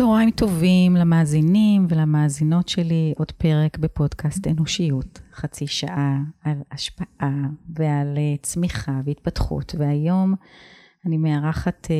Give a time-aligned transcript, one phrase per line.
[0.00, 7.46] צהריים טובים למאזינים ולמאזינות שלי, עוד פרק בפודקאסט אנושיות, חצי שעה על השפעה
[7.76, 10.34] ועל אה, צמיחה והתפתחות, והיום
[11.06, 11.96] אני מארחת אה,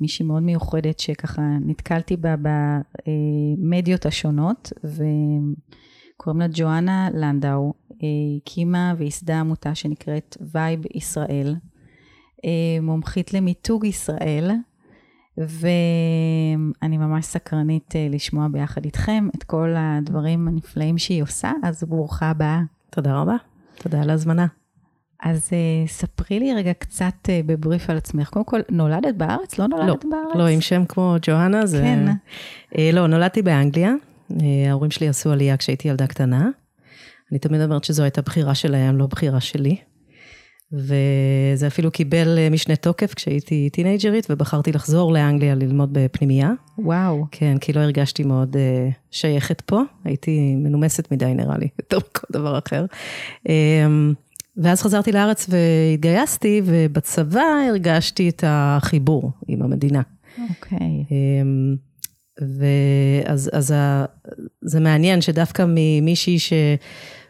[0.00, 9.40] מישהי מאוד מיוחדת שככה נתקלתי בה במדיות השונות, וקוראים לה ג'ואנה לנדאו, היא הקימה וייסדה
[9.40, 11.56] עמותה שנקראת Vibe Israel,
[12.44, 14.50] אה, מומחית למיתוג ישראל.
[15.38, 22.30] ואני ממש סקרנית אה, לשמוע ביחד איתכם את כל הדברים הנפלאים שהיא עושה, אז ברוכה
[22.30, 22.60] הבאה.
[22.90, 23.36] תודה רבה,
[23.78, 24.46] תודה על ההזמנה.
[25.24, 28.28] אז uh, ספרי לי רגע קצת uh, בבריף על עצמך.
[28.28, 29.58] קודם כל, נולדת בארץ?
[29.58, 30.36] לא נולדת לא, בארץ?
[30.36, 31.82] לא, עם שם כמו ג'והנה, זה...
[31.82, 32.06] כן.
[32.72, 33.92] Uh, לא, נולדתי באנגליה.
[34.30, 34.34] Uh,
[34.68, 36.48] ההורים שלי עשו עלייה כשהייתי ילדה קטנה.
[37.32, 39.76] אני תמיד אומרת שזו הייתה בחירה שלהם, לא בחירה שלי.
[40.72, 46.52] וזה אפילו קיבל אה, משנה תוקף כשהייתי טינג'רית, ובחרתי לחזור לאנגליה ללמוד בפנימייה.
[46.78, 47.24] וואו.
[47.30, 52.26] כן, כי לא הרגשתי מאוד uh, שייכת פה, הייתי מנומסת מדי נראה לי, יותר מכל
[52.32, 52.86] דבר אחר.
[53.48, 53.50] Um,
[54.56, 60.02] ואז חזרתי לארץ והתגייסתי, ובצבא הרגשתי את החיבור עם המדינה.
[60.50, 60.78] אוקיי.
[60.78, 61.10] Okay.
[61.10, 61.94] Um,
[62.40, 64.04] ואז אז ה,
[64.62, 66.52] זה מעניין שדווקא ממישהי ש...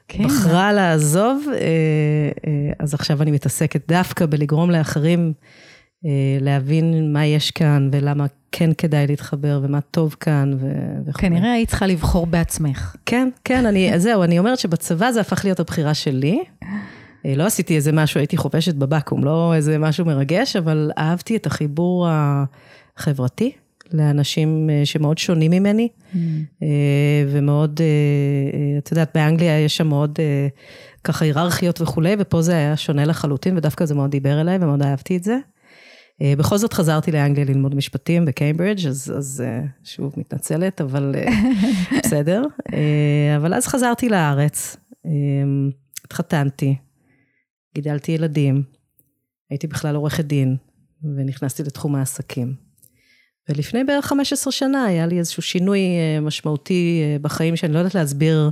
[0.09, 0.25] כן.
[0.25, 5.33] בחרה לעזוב, אה, אה, אז עכשיו אני מתעסקת דווקא בלגרום לאחרים
[6.07, 10.59] אה, להבין מה יש כאן ולמה כן כדאי להתחבר ומה טוב כאן
[11.07, 11.19] וכו'.
[11.21, 12.97] כנראה היית צריכה לבחור בעצמך.
[13.07, 16.45] כן, כן, אני, זהו, אני אומרת שבצבא זה הפך להיות הבחירה שלי.
[17.25, 22.09] לא עשיתי איזה משהו, הייתי חופשת בבקו"ם, לא איזה משהו מרגש, אבל אהבתי את החיבור
[22.11, 23.53] החברתי.
[23.93, 26.17] לאנשים אה, שמאוד שונים ממני, mm.
[26.63, 30.19] אה, ומאוד, אה, את יודעת, באנגליה יש שם מאוד
[31.05, 35.17] ככה היררכיות וכולי, ופה זה היה שונה לחלוטין, ודווקא זה מאוד דיבר אליי, ומאוד אהבתי
[35.17, 35.39] את זה.
[36.39, 39.45] בכל זאת חזרתי לאנגליה ללמוד משפטים בקיימברידג', אז, אז
[39.85, 41.15] שוב מתנצלת, אבל
[42.05, 42.43] בסדר.
[43.37, 44.77] אבל אז חזרתי לארץ,
[46.05, 46.77] התחתנתי,
[47.75, 48.63] גידלתי ילדים,
[49.51, 50.57] הייתי בכלל עורכת דין,
[51.17, 52.64] ונכנסתי לתחום העסקים.
[53.49, 57.95] ולפני בערך 15 שנה היה לי איזשהו שינוי אה, משמעותי אה, בחיים, שאני לא יודעת
[57.95, 58.51] להסביר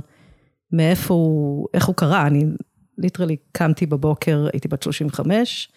[0.71, 2.27] מאיפה הוא, איך הוא קרה.
[2.27, 2.45] אני
[2.97, 5.69] ליטרלי קמתי בבוקר, הייתי בת 35,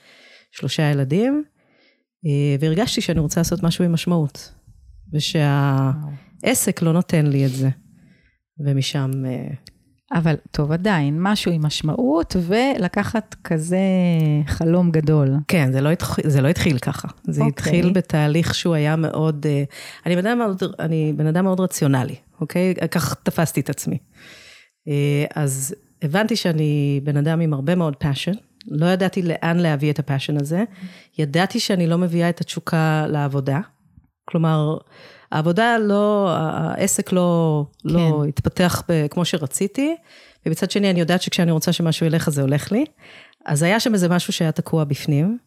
[0.53, 1.45] שלושה ילדים,
[2.27, 4.53] אה, והרגשתי שאני רוצה לעשות משהו עם משמעות,
[5.13, 7.69] ושהעסק לא נותן לי את זה.
[8.59, 9.11] ומשם
[10.15, 13.79] אבל טוב, עדיין, משהו עם משמעות, ולקחת כזה
[14.47, 15.35] חלום גדול.
[15.49, 17.09] כן, זה לא, התחיל, זה לא התחיל ככה.
[17.25, 17.45] זה okay.
[17.45, 17.49] אוקיי.
[17.49, 19.65] התחיל בתהליך שהוא היה מאוד, אה,
[20.07, 22.75] אני בן אדם מאוד, אני בן אדם מאוד רציונלי, אוקיי?
[22.91, 23.99] כך תפסתי את עצמי.
[24.89, 28.37] אה, אז הבנתי שאני בן אדם עם הרבה מאוד passion,
[28.67, 30.65] לא ידעתי לאן להביא את הפאשן הזה.
[31.19, 33.61] ידעתי שאני לא מביאה את התשוקה לעבודה.
[34.25, 34.77] כלומר,
[35.37, 38.11] העבודה לא, העסק לא, לא כן.
[38.11, 39.97] לא התפתח ב, כמו שרציתי,
[40.47, 42.85] ובצד שני אני יודעת שכשאני רוצה שמשהו ילך, אז זה הולך לי.
[43.47, 45.39] אז היה שם איזה משהו שהיה תקוע בפנים,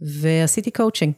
[0.00, 1.12] ועשיתי קואוצ'ינג,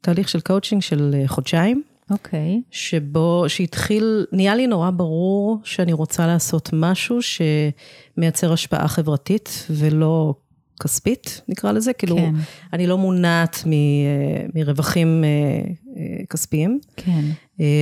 [0.00, 1.82] תהליך של קואוצ'ינג של אה, חודשיים.
[2.10, 2.60] אוקיי.
[2.60, 2.68] Okay.
[2.70, 10.34] שבו, שהתחיל, נהיה לי נורא ברור שאני רוצה לעשות משהו שמייצר השפעה חברתית ולא
[10.82, 12.34] כספית, נקרא לזה, כאילו, כן.
[12.72, 16.80] אני לא מונעת מ, אה, מרווחים אה, כספיים.
[16.96, 17.24] כן.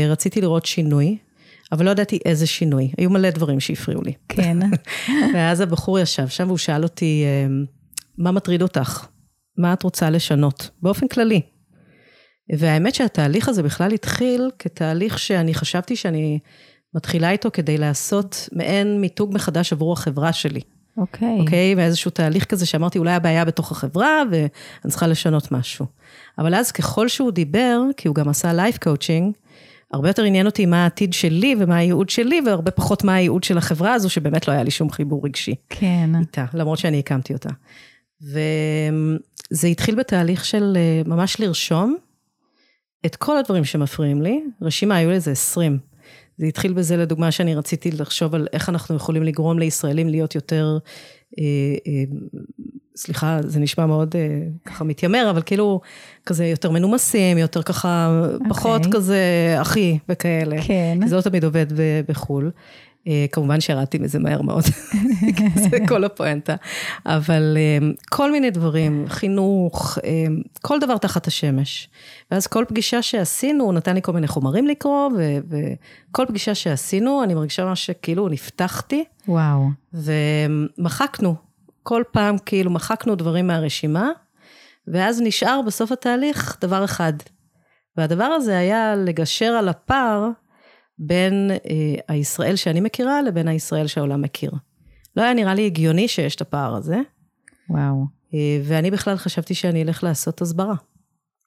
[0.08, 1.18] רציתי לראות שינוי,
[1.72, 2.92] אבל לא ידעתי איזה שינוי.
[2.98, 4.12] היו מלא דברים שהפריעו לי.
[4.28, 4.58] כן.
[5.34, 7.24] ואז הבחור ישב שם והוא שאל אותי,
[8.18, 9.06] מה מטריד אותך?
[9.56, 10.70] מה את רוצה לשנות?
[10.82, 11.40] באופן כללי.
[12.56, 16.38] והאמת שהתהליך הזה בכלל התחיל כתהליך שאני חשבתי שאני
[16.94, 20.60] מתחילה איתו כדי לעשות מעין מיתוג מחדש עבור החברה שלי.
[20.96, 21.28] אוקיי.
[21.28, 21.40] Okay.
[21.40, 21.72] אוקיי?
[21.72, 21.76] Okay?
[21.76, 24.48] ואיזשהו תהליך כזה שאמרתי, אולי הבעיה בתוך החברה, ואני
[24.90, 25.86] צריכה לשנות משהו.
[26.38, 29.34] אבל אז ככל שהוא דיבר, כי הוא גם עשה life coaching,
[29.92, 33.58] הרבה יותר עניין אותי מה העתיד שלי ומה הייעוד שלי, והרבה פחות מה הייעוד של
[33.58, 35.54] החברה הזו, שבאמת לא היה לי שום חיבור רגשי.
[35.68, 36.10] כן.
[36.20, 37.50] איתה, למרות שאני הקמתי אותה.
[38.22, 41.96] וזה התחיל בתהליך של אה, ממש לרשום
[43.06, 45.78] את כל הדברים שמפריעים לי, רשימה, היו לזה 20.
[46.38, 50.78] זה התחיל בזה, לדוגמה, שאני רציתי לחשוב על איך אנחנו יכולים לגרום לישראלים להיות יותר,
[51.38, 51.44] אה,
[51.86, 52.04] אה,
[52.98, 55.80] סליחה, זה נשמע מאוד אה, ככה מתיימר, אבל כאילו,
[56.26, 58.34] כזה יותר מנומסים, יותר ככה, okay.
[58.34, 58.48] אוקיי.
[58.48, 60.56] פחות כזה אחי וכאלה.
[60.62, 60.98] כן.
[61.06, 61.66] זה לא תמיד עובד
[62.08, 62.50] בחו"ל.
[63.08, 64.64] אה, כמובן שירדתי מזה מהר מאוד,
[65.70, 66.54] זה כל הפואנטה.
[67.06, 70.26] אבל אה, כל מיני דברים, חינוך, אה,
[70.62, 71.88] כל דבר תחת השמש.
[72.30, 75.10] ואז כל פגישה שעשינו, הוא נתן לי כל מיני חומרים לקרוא,
[75.48, 79.04] וכל פגישה שעשינו, אני מרגישה ממש שכאילו נפתחתי.
[79.28, 79.68] וואו.
[79.94, 81.34] ומחקנו,
[81.88, 84.10] כל פעם כאילו מחקנו דברים מהרשימה,
[84.86, 87.12] ואז נשאר בסוף התהליך דבר אחד.
[87.96, 90.28] והדבר הזה היה לגשר על הפער
[90.98, 94.50] בין אה, הישראל שאני מכירה לבין הישראל שהעולם מכיר.
[95.16, 96.96] לא היה נראה לי הגיוני שיש את הפער הזה.
[97.70, 98.04] וואו.
[98.34, 100.74] אה, ואני בכלל חשבתי שאני אלך לעשות הסברה.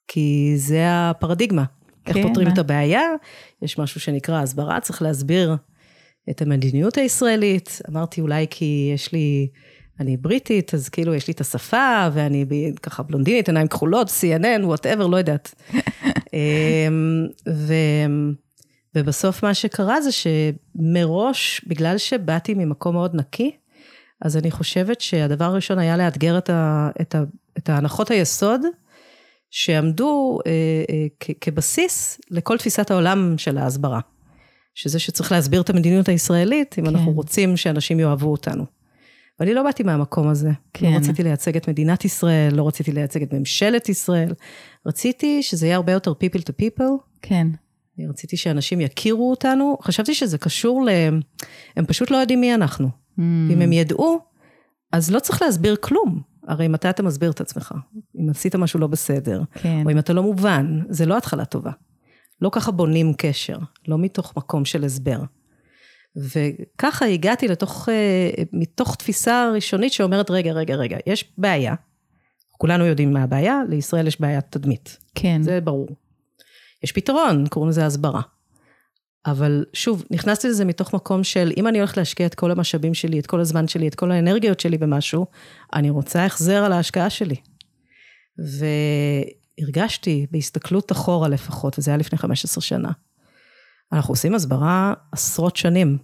[0.07, 1.63] כי זה הפרדיגמה.
[2.07, 2.53] איך כן, פותרים מה?
[2.53, 3.01] את הבעיה?
[3.61, 5.55] יש משהו שנקרא הסברה, צריך להסביר
[6.29, 7.81] את המדיניות הישראלית.
[7.89, 9.47] אמרתי, אולי כי יש לי,
[9.99, 12.45] אני בריטית, אז כאילו יש לי את השפה, ואני
[12.81, 15.55] ככה בלונדינית, עיניים כחולות, CNN, וואטאבר, לא יודעת.
[16.33, 17.73] אמ, ו...
[18.95, 23.51] ובסוף מה שקרה זה שמראש, בגלל שבאתי ממקום מאוד נקי,
[24.21, 27.23] אז אני חושבת שהדבר הראשון היה לאתגר את, ה, את, ה,
[27.57, 28.61] את ההנחות היסוד
[29.51, 30.51] שעמדו אה,
[30.89, 33.99] אה, כ, כבסיס לכל תפיסת העולם של ההסברה.
[34.75, 36.85] שזה שצריך להסביר את המדיניות הישראלית, אם.
[36.85, 36.95] כן.
[36.95, 38.65] אנחנו רוצים שאנשים יאהבו אותנו.
[39.41, 40.51] ואני לא באתי מהמקום הזה.
[40.73, 40.91] כן.
[40.91, 44.33] לא רציתי לייצג את מדינת ישראל, לא רציתי לייצג את ממשלת ישראל.
[44.85, 46.91] רציתי שזה יהיה הרבה יותר people to people.
[47.21, 47.47] כן.
[47.97, 49.77] אני רציתי שאנשים יכירו אותנו.
[49.81, 50.89] חשבתי שזה קשור ל...
[51.75, 52.87] הם פשוט לא יודעים מי אנחנו.
[52.87, 54.19] Mm, אם הם ידעו,
[54.91, 56.21] אז לא צריך להסביר כלום.
[56.47, 57.73] הרי מתי אתה מסביר את עצמך?
[58.19, 59.81] אם עשית משהו לא בסדר, כן.
[59.85, 61.71] או אם אתה לא מובן, זה לא התחלה טובה.
[62.41, 63.57] לא ככה בונים קשר,
[63.87, 65.19] לא מתוך מקום של הסבר.
[66.15, 71.75] וככה הגעתי לתוך, אה, מתוך תפיסה ראשונית שאומרת, רגע, רגע, רגע, יש בעיה.
[72.57, 74.97] כולנו יודעים מה הבעיה, לישראל יש בעיית תדמית.
[75.15, 75.41] כן.
[75.43, 75.87] זה ברור.
[76.83, 78.21] יש פתרון, קוראים לזה הסברה.
[79.25, 83.19] אבל שוב, נכנסתי לזה מתוך מקום של, אם אני הולכת להשקיע את כל המשאבים שלי,
[83.19, 85.25] את כל הזמן שלי, את כל האנרגיות שלי במשהו,
[85.73, 87.35] אני רוצה החזר על ההשקעה שלי.
[89.57, 92.91] והרגשתי, בהסתכלות אחורה לפחות, וזה היה לפני 15 שנה,
[93.93, 95.97] אנחנו עושים הסברה עשרות שנים.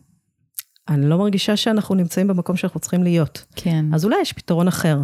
[0.89, 3.45] אני לא מרגישה שאנחנו נמצאים במקום שאנחנו צריכים להיות.
[3.55, 3.85] כן.
[3.93, 4.99] אז אולי יש פתרון אחר.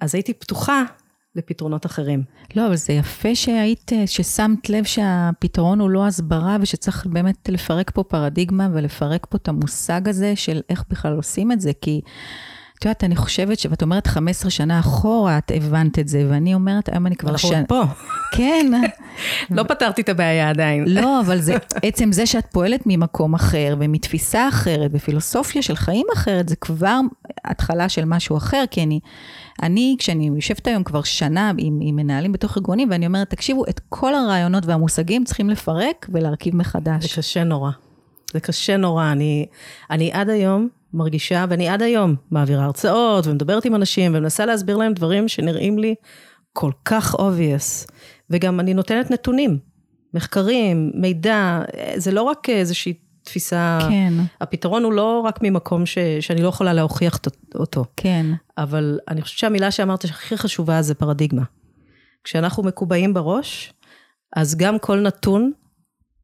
[0.00, 0.82] אז הייתי פתוחה
[1.34, 2.22] לפתרונות אחרים.
[2.56, 8.02] לא, אבל זה יפה שהיית, ששמת לב שהפתרון הוא לא הסברה, ושצריך באמת לפרק פה
[8.02, 12.00] פרדיגמה ולפרק פה את המושג הזה של איך בכלל עושים את זה, כי...
[12.80, 13.66] את יודעת, אני חושבת ש...
[13.70, 17.48] ואת אומרת 15 שנה אחורה את הבנת את זה, ואני אומרת, היום אני כבר אנחנו.
[17.48, 17.82] עוד פה.
[18.32, 18.66] כן,
[19.56, 20.84] לא פתרתי את הבעיה עדיין.
[20.88, 26.48] לא, אבל זה עצם זה שאת פועלת ממקום אחר ומתפיסה אחרת ופילוסופיה של חיים אחרת,
[26.48, 27.00] זה כבר
[27.44, 29.00] התחלה של משהו אחר, כי אני,
[29.62, 33.80] אני כשאני יושבת היום כבר שנה עם, עם מנהלים בתוך ארגונים, ואני אומרת, תקשיבו, את
[33.88, 37.18] כל הרעיונות והמושגים צריכים לפרק ולהרכיב זה מחדש.
[37.18, 37.70] קשה נורא.
[38.32, 39.12] זה קשה נורא.
[39.12, 39.46] אני,
[39.90, 44.92] אני עד היום מרגישה, ואני עד היום מעבירה הרצאות ומדברת עם אנשים ומנסה להסביר להם
[44.92, 45.94] דברים שנראים לי
[46.52, 47.92] כל כך obvious.
[48.30, 49.58] וגם אני נותנת נתונים,
[50.14, 51.60] מחקרים, מידע,
[51.96, 56.72] זה לא רק איזושהי תפיסה, כן, הפתרון הוא לא רק ממקום ש, שאני לא יכולה
[56.72, 57.18] להוכיח
[57.54, 57.84] אותו.
[57.96, 58.26] כן,
[58.58, 61.42] אבל אני חושבת שהמילה שאמרת שהכי חשובה זה פרדיגמה.
[62.24, 63.72] כשאנחנו מקובעים בראש,
[64.36, 65.52] אז גם כל נתון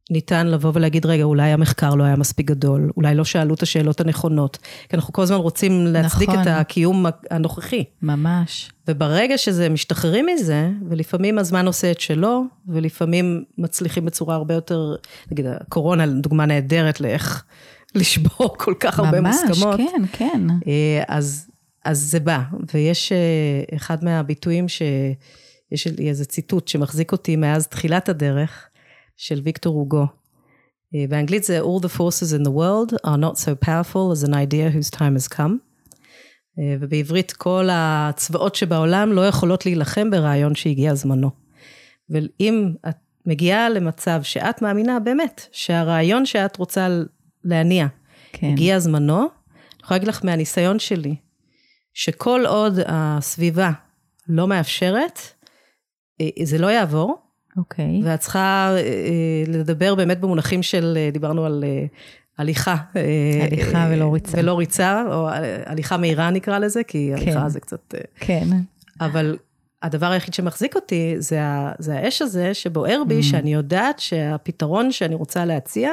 [0.09, 4.01] ניתן לבוא ולהגיד, רגע, אולי המחקר לא היה מספיק גדול, אולי לא שאלו את השאלות
[4.01, 4.57] הנכונות,
[4.89, 6.41] כי אנחנו כל הזמן רוצים להצדיק נכון.
[6.41, 7.83] את הקיום הנוכחי.
[8.01, 8.71] ממש.
[8.87, 14.95] וברגע שזה משתחררים מזה, ולפעמים הזמן עושה את שלו, ולפעמים מצליחים בצורה הרבה יותר,
[15.31, 17.43] נגיד, הקורונה דוגמה נהדרת לאיך
[17.95, 19.77] לשבור כל כך הרבה ממש, מוסכמות.
[19.77, 20.41] כן, כן.
[20.67, 21.47] אה, אז,
[21.85, 22.41] אז זה בא,
[22.73, 28.66] ויש אה, אחד מהביטויים שיש לי איזה ציטוט שמחזיק אותי מאז תחילת הדרך,
[29.17, 30.05] של ויקטור הוגו.
[30.95, 34.33] אה, באנגלית זה All the forces in the world are not so powerful as an
[34.33, 35.51] idea whose time has come.
[36.59, 41.29] אה, ובעברית כל הצבאות שבעולם לא יכולות להילחם ברעיון שהגיע זמנו.
[42.09, 42.95] ואם את
[43.25, 46.87] מגיעה למצב שאת מאמינה באמת שהרעיון שאת רוצה
[47.43, 47.87] להניע
[48.33, 48.47] כן.
[48.47, 49.27] הגיע זמנו, אני
[49.83, 51.15] יכולה להגיד לך מהניסיון שלי,
[51.93, 53.71] שכל עוד הסביבה
[54.27, 55.19] לא מאפשרת,
[56.21, 57.26] אה, זה לא יעבור,
[57.57, 58.01] אוקיי.
[58.03, 58.83] ואת צריכה אה,
[59.47, 61.85] לדבר באמת במונחים של, אה, דיברנו על אה,
[62.37, 62.75] הליכה.
[63.43, 64.37] הליכה ולא ריצה.
[64.37, 65.29] ולא ריצה, או
[65.65, 67.21] הליכה מהירה נקרא לזה, כי כן.
[67.21, 67.93] הליכה זה קצת...
[68.15, 68.47] כן.
[69.01, 69.37] אבל
[69.81, 73.23] הדבר היחיד שמחזיק אותי זה, ה, זה האש הזה שבוער בי, Mm.
[73.23, 75.91] שאני יודעת שהפתרון שאני רוצה להציע,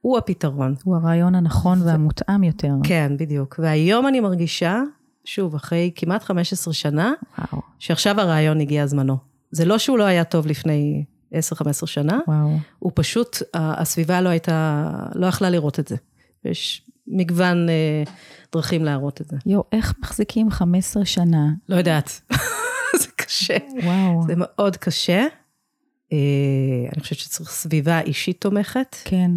[0.00, 0.74] הוא הפתרון.
[0.84, 2.72] הוא הרעיון הנכון והמותאם יותר.
[2.82, 3.60] כן, בדיוק.
[3.62, 4.82] והיום אני מרגישה,
[5.24, 9.29] שוב, אחרי כמעט 15 שנה, וואו, שעכשיו הרעיון הגיע זמנו.
[9.52, 11.04] זה לא שהוא לא היה טוב לפני
[11.34, 11.36] 10-15
[11.86, 12.56] שנה, וואו.
[12.78, 15.96] הוא פשוט, הסביבה לא הייתה, לא יכלה לראות את זה.
[16.44, 18.02] יש מגוון אה,
[18.52, 19.36] דרכים להראות את זה.
[19.46, 21.46] יואו, איך מחזיקים 15 שנה?
[21.68, 22.20] לא יודעת.
[23.00, 23.56] זה קשה.
[23.84, 24.22] וואו.
[24.26, 25.26] זה מאוד קשה.
[26.12, 26.18] אה,
[26.92, 29.30] אני חושבת שצריך סביבה אישית תומכת, כן,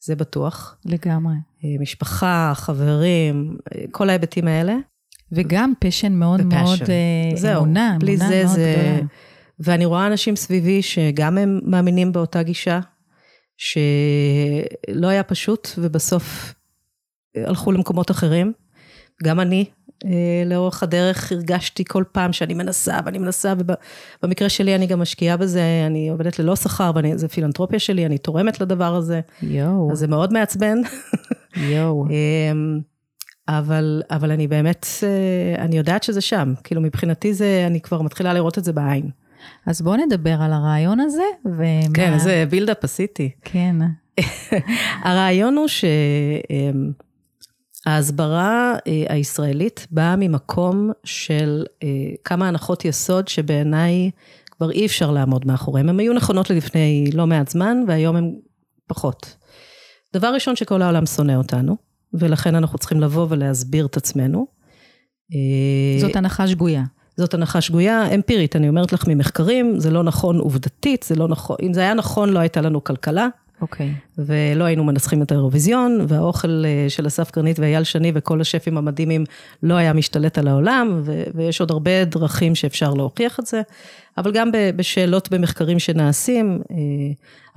[0.00, 0.76] זה בטוח.
[0.84, 1.34] לגמרי.
[1.64, 4.76] אה, משפחה, חברים, אה, כל ההיבטים האלה.
[5.32, 6.54] וגם פשן מאוד ו-passion.
[6.54, 6.78] מאוד,
[7.34, 9.06] זהו, אמונה, בלי אמונה זה מאוד זה- גדולה.
[9.60, 12.80] ואני רואה אנשים סביבי שגם הם מאמינים באותה גישה,
[13.56, 16.54] שלא היה פשוט, ובסוף
[17.36, 18.52] הלכו למקומות אחרים.
[19.22, 19.64] גם אני,
[20.04, 23.54] אה, לאורך הדרך הרגשתי כל פעם שאני מנסה ואני מנסה,
[24.22, 28.60] ובמקרה שלי אני גם משקיעה בזה, אני עובדת ללא שכר, וזה פילנטרופיה שלי, אני תורמת
[28.60, 29.20] לדבר הזה.
[29.42, 29.92] יואו.
[29.92, 30.78] אז זה מאוד מעצבן.
[31.56, 32.06] יואו.
[32.10, 32.80] אמ,
[33.48, 36.54] אבל, אבל אני באמת, אה, אני יודעת שזה שם.
[36.64, 39.10] כאילו, מבחינתי זה, אני כבר מתחילה לראות את זה בעין.
[39.66, 41.94] אז בואו נדבר על הרעיון הזה, ומה...
[41.94, 43.30] כן, איזה בילדאפ עשיתי.
[43.44, 43.76] כן.
[45.08, 45.66] הרעיון הוא
[47.86, 51.88] שההסברה אה, הישראלית באה ממקום של אה,
[52.24, 54.10] כמה הנחות יסוד שבעיניי
[54.50, 55.88] כבר אי אפשר לעמוד מאחוריהן.
[55.88, 58.34] הן היו נכונות לפני לא מעט זמן, והיום הן
[58.86, 59.36] פחות.
[60.14, 61.76] דבר ראשון, שכל העולם שונא אותנו,
[62.14, 64.46] ולכן אנחנו צריכים לבוא ולהסביר את עצמנו.
[66.00, 66.84] זאת הנחה שגויה.
[67.18, 71.56] זאת הנחה שגויה, אמפירית, אני אומרת לך ממחקרים, זה לא נכון עובדתית, זה לא נכון,
[71.62, 73.28] אם זה היה נכון, לא הייתה לנו כלכלה.
[73.60, 73.86] אוקיי.
[73.86, 74.18] Okay.
[74.18, 79.24] ולא היינו מנסחים את האירוויזיון, והאוכל אה, של אסף קרנית ואייל שני וכל השפים המדהימים
[79.62, 83.62] לא היה משתלט על העולם, ו- ויש עוד הרבה דרכים שאפשר להוכיח את זה,
[84.18, 86.76] אבל גם בשאלות במחקרים שנעשים, אה,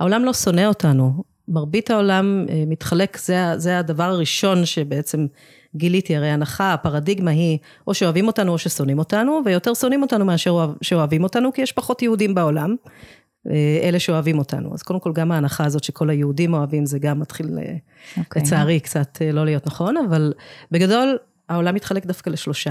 [0.00, 5.26] העולם לא שונא אותנו, מרבית העולם אה, מתחלק, זה, זה הדבר הראשון שבעצם
[5.76, 10.72] גיליתי, הרי הנחה, הפרדיגמה היא, או שאוהבים אותנו או ששונאים אותנו, ויותר שונאים אותנו מאשר
[10.82, 12.74] שאוהבים אותנו, כי יש פחות יהודים בעולם,
[13.50, 14.74] אה, אלה שאוהבים אותנו.
[14.74, 18.20] אז קודם כל, גם ההנחה הזאת שכל היהודים אוהבים, זה גם מתחיל, okay.
[18.20, 18.42] אוקיי.
[18.42, 20.32] לצערי, קצת לא להיות נכון, אבל
[20.70, 21.18] בגדול,
[21.48, 22.70] העולם מתחלק דווקא לשלושה.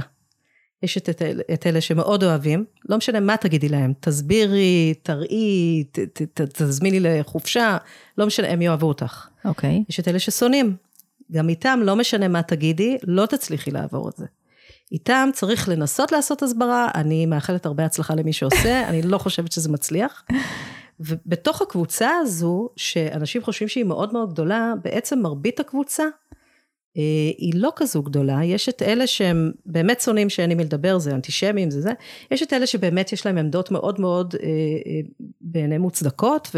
[0.83, 1.09] יש את,
[1.53, 6.99] את, אלה שמאוד אוהבים, לא משנה מה תגידי להם, תסבירי, תראי, ת, ת, ת, תזמיני
[6.99, 7.77] לחופשה,
[8.17, 9.27] לא משנה, הם יאהבו אותך.
[9.45, 9.77] אוקיי.
[9.77, 9.85] Okay.
[9.89, 10.75] יש את אלה ששונאים,
[11.31, 14.25] גם איתם, לא משנה מה תגידי, לא תצליחי לעבור את זה.
[14.91, 19.69] איתם צריך לנסות לעשות הסברה, אני מאחלת הרבה הצלחה למי שעושה, אני לא חושבת שזה
[19.69, 20.23] מצליח.
[20.99, 26.03] ובתוך הקבוצה הזו, שאנשים חושבים שהיא מאוד מאוד גדולה, בעצם מרבית הקבוצה
[27.37, 31.11] היא לא כזו גדולה, יש את אלה שהם באמת שונאים שאין לי מי לדבר, זה
[31.11, 31.91] אנטישמים, זה זה,
[32.31, 34.99] יש את אלה שבאמת יש להם עמדות מאוד מאוד אה, אה,
[35.41, 36.55] בעיני מוצדקות,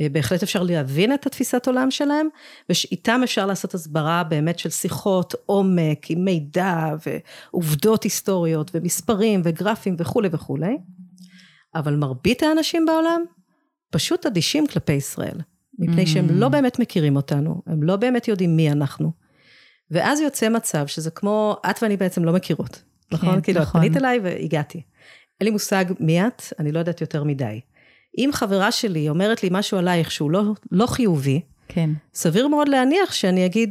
[0.00, 2.28] ובהחלט אפשר להבין את התפיסת עולם שלהם,
[2.68, 10.28] ואיתם אפשר לעשות הסברה באמת של שיחות עומק, עם מידע, ועובדות היסטוריות, ומספרים, וגרפים וכולי
[10.32, 10.76] וכולי,
[11.74, 13.22] אבל מרבית האנשים בעולם
[13.90, 15.40] פשוט אדישים כלפי ישראל.
[15.78, 16.48] מפני שהם לא mm.
[16.48, 19.19] באמת מכירים אותנו, הם לא באמת יודעים מי אנחנו.
[19.90, 22.82] ואז יוצא מצב שזה כמו, את ואני בעצם לא מכירות,
[23.12, 23.34] נכון?
[23.34, 23.80] כן, כאילו, נכון.
[23.80, 24.82] את פנית אליי והגעתי.
[25.40, 27.60] אין לי מושג מי את, אני לא יודעת יותר מדי.
[28.18, 30.42] אם חברה שלי אומרת לי משהו עלייך שהוא לא,
[30.72, 31.90] לא חיובי, כן.
[32.14, 33.70] סביר מאוד להניח שאני אגיד,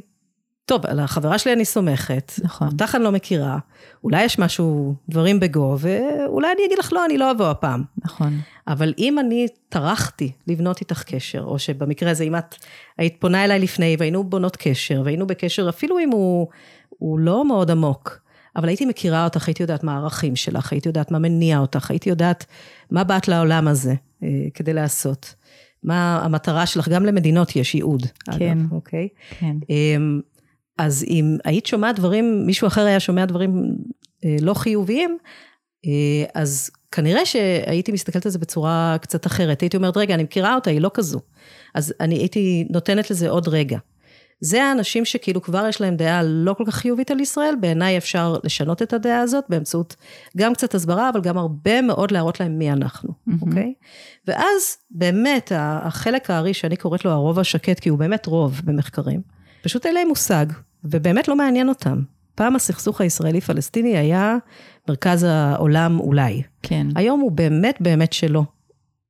[0.69, 2.67] טוב, על החברה שלי אני סומכת, נכון.
[2.67, 3.57] אותך אני לא מכירה,
[4.03, 7.83] אולי יש משהו, דברים בגו, ואולי אני אגיד לך, לא, אני לא אבוא הפעם.
[8.05, 8.39] נכון.
[8.67, 12.55] אבל אם אני טרחתי לבנות איתך קשר, או שבמקרה הזה, אם את
[12.97, 16.47] היית פונה אליי לפני והיינו בונות קשר, והיינו בקשר, אפילו אם הוא,
[16.89, 18.19] הוא לא מאוד עמוק,
[18.55, 22.09] אבל הייתי מכירה אותך, הייתי יודעת מה הערכים שלך, הייתי יודעת מה מניע אותך, הייתי
[22.09, 22.45] יודעת
[22.91, 25.35] מה באת לעולם הזה אה, כדי לעשות.
[25.83, 29.07] מה המטרה שלך, גם למדינות יש ייעוד, כן, אגב, אוקיי?
[29.39, 29.55] כן.
[29.69, 30.21] אמ,
[30.79, 33.75] אז אם היית שומעת דברים, מישהו אחר היה שומע דברים
[34.25, 35.17] אה, לא חיוביים,
[35.85, 39.61] אה, אז כנראה שהייתי מסתכלת על זה בצורה קצת אחרת.
[39.61, 41.19] הייתי אומרת, רגע, אני מכירה אותה, היא לא כזו.
[41.75, 43.77] אז אני הייתי נותנת לזה עוד רגע.
[44.41, 48.35] זה האנשים שכאילו כבר יש להם דעה לא כל כך חיובית על ישראל, בעיניי אפשר
[48.43, 49.95] לשנות את הדעה הזאת באמצעות
[50.37, 53.33] גם קצת הסברה, אבל גם הרבה מאוד להראות להם מי אנחנו, mm-hmm.
[53.41, 53.73] אוקיי?
[54.27, 59.21] ואז באמת החלק הארי שאני קוראת לו הרוב השקט, כי הוא באמת רוב במחקרים,
[59.61, 60.45] פשוט אין להם מושג,
[60.83, 62.01] ובאמת לא מעניין אותם.
[62.35, 64.37] פעם הסכסוך הישראלי-פלסטיני היה
[64.89, 66.41] מרכז העולם אולי.
[66.63, 66.87] כן.
[66.95, 68.45] היום הוא באמת באמת שלו.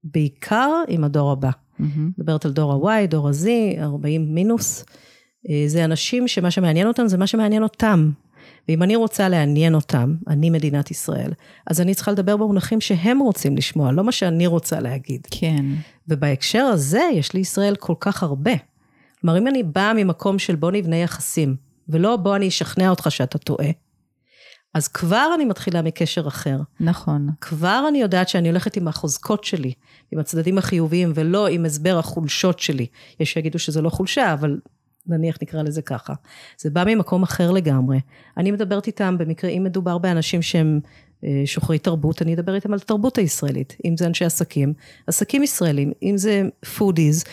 [0.03, 1.49] בעיקר עם הדור הבא.
[1.49, 1.83] Mm-hmm.
[2.17, 3.47] מדברת על דור ה-Y, דור ה-Z,
[3.81, 4.85] 40 מינוס.
[5.49, 8.11] אה, זה אנשים שמה שמעניין אותם זה מה שמעניין אותם.
[8.69, 11.33] ואם אני רוצה לעניין אותם, אני מדינת ישראל,
[11.67, 15.27] אז אני צריכה לדבר במונחים שהם רוצים לשמוע, לא מה שאני רוצה להגיד.
[15.31, 15.65] כן.
[16.07, 18.51] ובהקשר הזה, יש לישראל כל כך הרבה.
[19.21, 21.55] כלומר, אם אני באה ממקום של בוא נבנה יחסים,
[21.89, 23.69] ולא בוא אני אשכנע אותך שאתה טועה,
[24.73, 26.59] אז כבר אני מתחילה מקשר אחר.
[26.79, 27.29] נכון.
[27.41, 29.73] כבר אני יודעת שאני הולכת עם החוזקות שלי,
[30.11, 32.85] עם הצדדים החיוביים, ולא עם הסבר החולשות שלי.
[33.19, 34.59] יש שיגידו שזה לא חולשה, אבל
[35.07, 36.13] נניח נקרא לזה ככה.
[36.57, 37.99] זה בא ממקום אחר לגמרי.
[38.38, 40.79] אני מדברת איתם, במקרה, אם מדובר באנשים שהם
[41.23, 43.75] אה, שוחרי תרבות, אני אדבר איתם על התרבות הישראלית.
[43.85, 44.73] אם זה אנשי עסקים,
[45.07, 46.43] עסקים ישראלים, אם זה
[46.77, 47.24] foodies,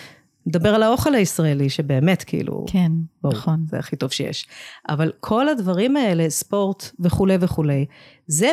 [0.47, 2.65] נדבר על האוכל הישראלי, שבאמת, כאילו...
[2.69, 3.65] כן, בוא, נכון.
[3.69, 4.47] זה הכי טוב שיש.
[4.89, 7.87] אבל כל הדברים האלה, ספורט וכולי וכולי,
[8.27, 8.53] זה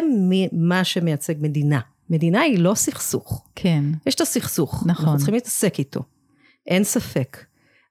[0.52, 1.80] מה שמייצג מדינה.
[2.10, 3.46] מדינה היא לא סכסוך.
[3.56, 3.84] כן.
[4.06, 5.06] יש את הסכסוך, נכון.
[5.06, 6.02] אנחנו צריכים להתעסק איתו.
[6.68, 7.38] אין ספק.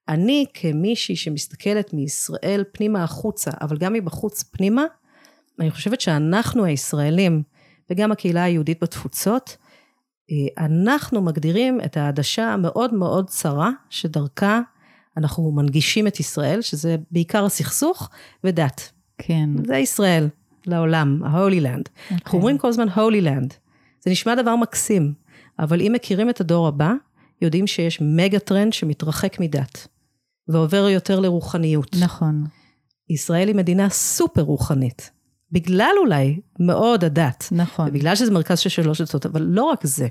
[0.09, 4.85] אני כמישהי שמסתכלת מישראל פנימה החוצה, אבל גם מבחוץ פנימה,
[5.61, 7.43] אני חושבת שאנחנו הישראלים,
[7.91, 9.57] וגם הקהילה היהודית בתפוצות,
[10.59, 14.61] אנחנו מגדירים את העדשה המאוד מאוד צרה, שדרכה
[15.17, 18.11] אנחנו מנגישים את ישראל, שזה בעיקר הסכסוך
[18.45, 18.93] ודת.
[19.19, 19.51] כן.
[19.67, 20.29] זה ישראל,
[20.67, 21.89] לעולם, ה-Holy Land.
[21.89, 22.13] Okay.
[22.13, 23.55] אנחנו אומרים כל הזמן Holy Land.
[24.01, 25.13] זה נשמע דבר מקסים,
[25.59, 26.93] אבל אם מכירים את הדור הבא,
[27.43, 29.89] יודעים שיש מגה טרנד שמתרחק מדת,
[30.49, 31.97] ועובר יותר לרוחניות.
[32.01, 32.45] נכון.
[33.11, 35.11] ישראל היא מדינה סופר רוחנית.
[35.53, 37.49] בגלל אולי מאוד הדת.
[37.53, 37.89] נכון.
[37.89, 40.09] ובגלל שזה מרכז של שלוש דתות, אבל לא רק זה.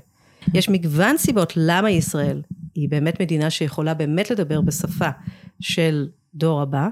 [0.54, 2.42] יש מגוון סיבות למה ישראל
[2.74, 5.08] היא באמת מדינה שיכולה באמת לדבר בשפה
[5.60, 6.88] של דור הבא,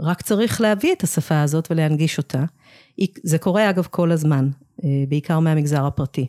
[0.00, 2.44] רק צריך להביא את השפה הזאת ולהנגיש אותה.
[3.22, 4.48] זה קורה אגב כל הזמן,
[4.84, 6.26] אה, בעיקר מהמגזר הפרטי.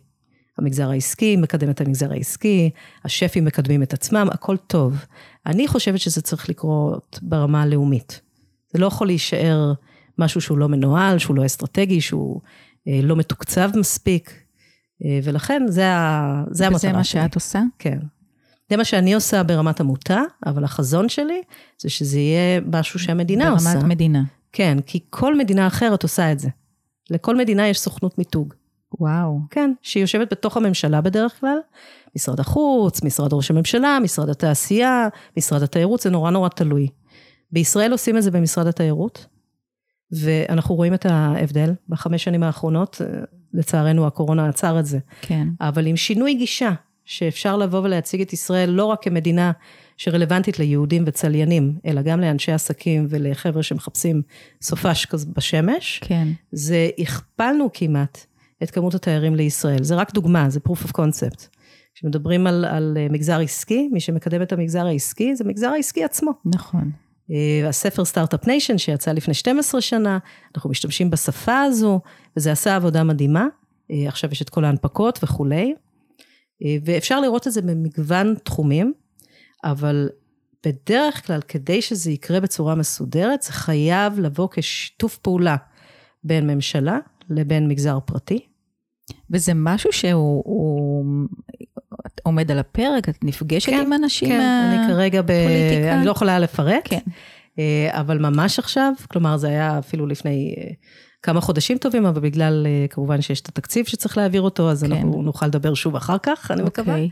[0.57, 2.69] המגזר העסקי מקדם את המגזר העסקי,
[3.05, 5.05] השפים מקדמים את עצמם, הכל טוב.
[5.45, 8.21] אני חושבת שזה צריך לקרות ברמה הלאומית.
[8.73, 9.73] זה לא יכול להישאר
[10.17, 12.41] משהו שהוא לא מנוהל, שהוא לא אסטרטגי, שהוא
[12.87, 14.33] אה, לא מתוקצב מספיק,
[15.05, 16.89] אה, ולכן זה, ה, זה המטרה שלי.
[16.89, 17.61] וזה מה שאת עושה?
[17.79, 17.99] כן.
[18.69, 21.41] זה מה שאני עושה ברמת עמותה, אבל החזון שלי
[21.81, 23.73] זה שזה יהיה משהו שהמדינה ברמת עושה.
[23.73, 24.23] ברמת מדינה.
[24.51, 26.49] כן, כי כל מדינה אחרת עושה את זה.
[27.09, 28.53] לכל מדינה יש סוכנות מיתוג.
[28.99, 29.39] וואו.
[29.49, 31.57] כן, שהיא יושבת בתוך הממשלה בדרך כלל,
[32.15, 35.07] משרד החוץ, משרד ראש הממשלה, משרד התעשייה,
[35.37, 36.87] משרד התיירות, זה נורא נורא תלוי.
[37.51, 39.25] בישראל עושים את זה במשרד התיירות,
[40.11, 43.01] ואנחנו רואים את ההבדל בחמש שנים האחרונות,
[43.53, 44.99] לצערנו הקורונה עצר את זה.
[45.21, 45.47] כן.
[45.61, 46.71] אבל עם שינוי גישה,
[47.05, 49.51] שאפשר לבוא ולהציג את ישראל לא רק כמדינה
[49.97, 54.21] שרלוונטית ליהודים וצליינים, אלא גם לאנשי עסקים ולחבר'ה שמחפשים
[54.61, 56.27] סופש בשמש, כן.
[56.51, 58.25] זה הכפלנו כמעט
[58.63, 59.83] את כמות התיירים לישראל.
[59.83, 61.47] זה רק דוגמה, זה proof of concept.
[61.95, 66.31] כשמדברים על, על מגזר עסקי, מי שמקדם את המגזר העסקי, זה מגזר העסקי עצמו.
[66.45, 66.91] נכון.
[67.31, 70.17] אה, הספר Start-Up Nation שיצא לפני 12 שנה,
[70.55, 71.99] אנחנו משתמשים בשפה הזו,
[72.37, 73.47] וזה עשה עבודה מדהימה.
[73.91, 75.73] אה, עכשיו יש את כל ההנפקות וכולי.
[76.63, 78.93] אה, ואפשר לראות את זה במגוון תחומים,
[79.63, 80.09] אבל
[80.65, 85.55] בדרך כלל, כדי שזה יקרה בצורה מסודרת, זה חייב לבוא כשיתוף פעולה
[86.23, 88.39] בין ממשלה לבין מגזר פרטי.
[89.31, 91.05] וזה משהו שהוא הוא
[92.25, 93.09] עומד על הפרק?
[93.09, 94.85] את נפגשת כן, עם אנשים כן, מהפוליטיקה?
[94.85, 95.31] אני כרגע ב...
[95.91, 96.99] אני לא יכולה לפרט, כן.
[97.89, 100.55] אבל ממש עכשיו, כלומר זה היה אפילו לפני
[101.25, 104.91] כמה חודשים טובים, אבל בגלל, אה, כמובן שיש את התקציב שצריך להעביר אותו, אז כן.
[104.91, 106.93] אנחנו נוכל לדבר שוב אחר כך, אני מקווה.
[106.93, 107.09] אוקיי.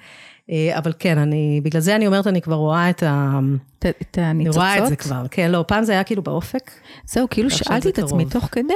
[0.78, 3.39] אבל כן, אני, בגלל זה אני אומרת, אני כבר רואה את ה...
[3.80, 4.63] את, את הניצוצות?
[4.63, 6.71] אני רואה את זה כבר, כן, לא, פעם זה היה כאילו באופק.
[7.06, 8.73] זהו, כאילו שאלתי את עצמי תוך כדי,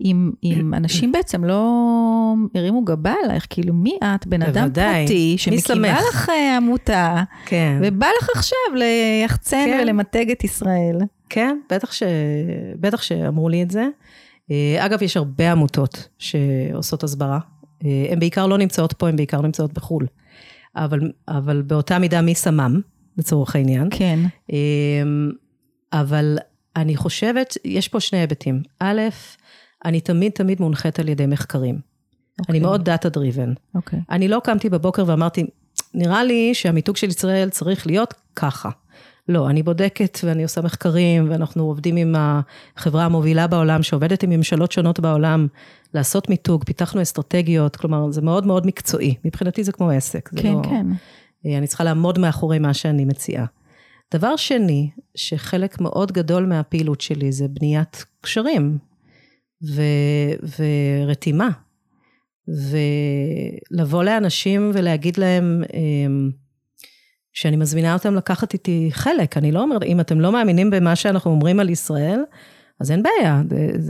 [0.00, 5.98] אם, אם אנשים בעצם לא הרימו גבה עלייך, כאילו מי את, בן אדם פרטי, שמקימה
[6.08, 7.78] לך אה, עמותה, כן.
[7.82, 9.80] ובא לך עכשיו ליחצן כן.
[9.82, 10.98] ולמתג את ישראל.
[11.28, 12.02] כן, בטח, ש...
[12.80, 13.86] בטח שאמרו לי את זה.
[14.50, 17.38] אה, אגב, יש הרבה עמותות שעושות הסברה.
[17.84, 20.06] אה, הן בעיקר לא נמצאות פה, הן בעיקר נמצאות בחו"ל.
[20.76, 22.80] אבל, אבל באותה מידה מי שמם,
[23.18, 23.88] לצורך העניין.
[23.90, 24.18] כן.
[25.92, 26.38] אבל
[26.76, 28.62] אני חושבת, יש פה שני היבטים.
[28.80, 29.00] א',
[29.84, 31.74] אני תמיד תמיד מונחית על ידי מחקרים.
[31.74, 32.44] Okay.
[32.48, 32.60] אני אוקיי.
[32.60, 33.52] מאוד דאטה דריבן.
[33.74, 34.00] אוקיי.
[34.10, 35.46] אני לא קמתי בבוקר ואמרתי,
[35.94, 38.70] נראה לי שהמיתוג של ישראל צריך להיות ככה.
[39.28, 44.72] לא, אני בודקת ואני עושה מחקרים, ואנחנו עובדים עם החברה המובילה בעולם, שעובדת עם ממשלות
[44.72, 45.46] שונות בעולם,
[45.94, 49.14] לעשות מיתוג, פיתחנו אסטרטגיות, כלומר, זה מאוד מאוד מקצועי.
[49.24, 50.28] מבחינתי זה כמו עסק.
[50.36, 50.86] כן, לא, כן.
[51.44, 53.44] אני צריכה לעמוד מאחורי מה שאני מציעה.
[54.14, 58.78] דבר שני, שחלק מאוד גדול מהפעילות שלי זה בניית קשרים
[59.74, 60.62] ו-
[61.04, 61.48] ורתימה.
[63.70, 66.30] ולבוא לאנשים ולהגיד להם, אמ,
[67.32, 69.36] שאני מזמינה אותם לקחת איתי חלק.
[69.36, 72.20] אני לא אומרת, אם אתם לא מאמינים במה שאנחנו אומרים על ישראל,
[72.80, 73.42] אז אין בעיה,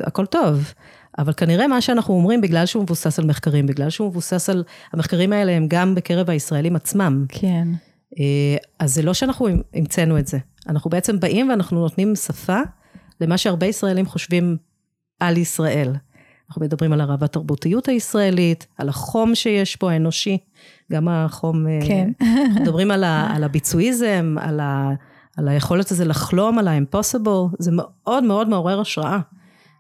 [0.05, 0.73] הכל טוב.
[1.19, 5.33] אבל כנראה מה שאנחנו אומרים, בגלל שהוא מבוסס על מחקרים, בגלל שהוא מבוסס על, המחקרים
[5.33, 7.25] האלה הם גם בקרב הישראלים עצמם.
[7.29, 7.69] כן.
[8.19, 10.39] אה, אז זה לא שאנחנו המצאנו את זה.
[10.69, 12.61] אנחנו בעצם באים ואנחנו נותנים שפה
[13.21, 14.57] למה שהרבה ישראלים חושבים
[15.20, 15.92] על ישראל.
[16.48, 20.38] אנחנו מדברים על הרב התרבותיות הישראלית, על החום שיש פה, האנושי,
[20.92, 21.66] גם החום...
[21.66, 22.11] אה, כן.
[22.20, 24.90] אנחנו מדברים על, ה, על הביצועיזם, על, ה,
[25.37, 29.18] על היכולת הזה לחלום, על ה-impossible, זה מאוד מאוד מעורר השראה.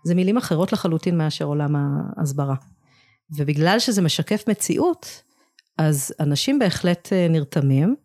[0.04, 1.76] זה מילים אחרות לחלוטין מאשר עולם
[2.16, 2.54] ההסברה.
[3.36, 5.22] ובגלל שזה משקף מציאות,
[5.78, 7.96] אז אנשים בהחלט אה, נרתמים.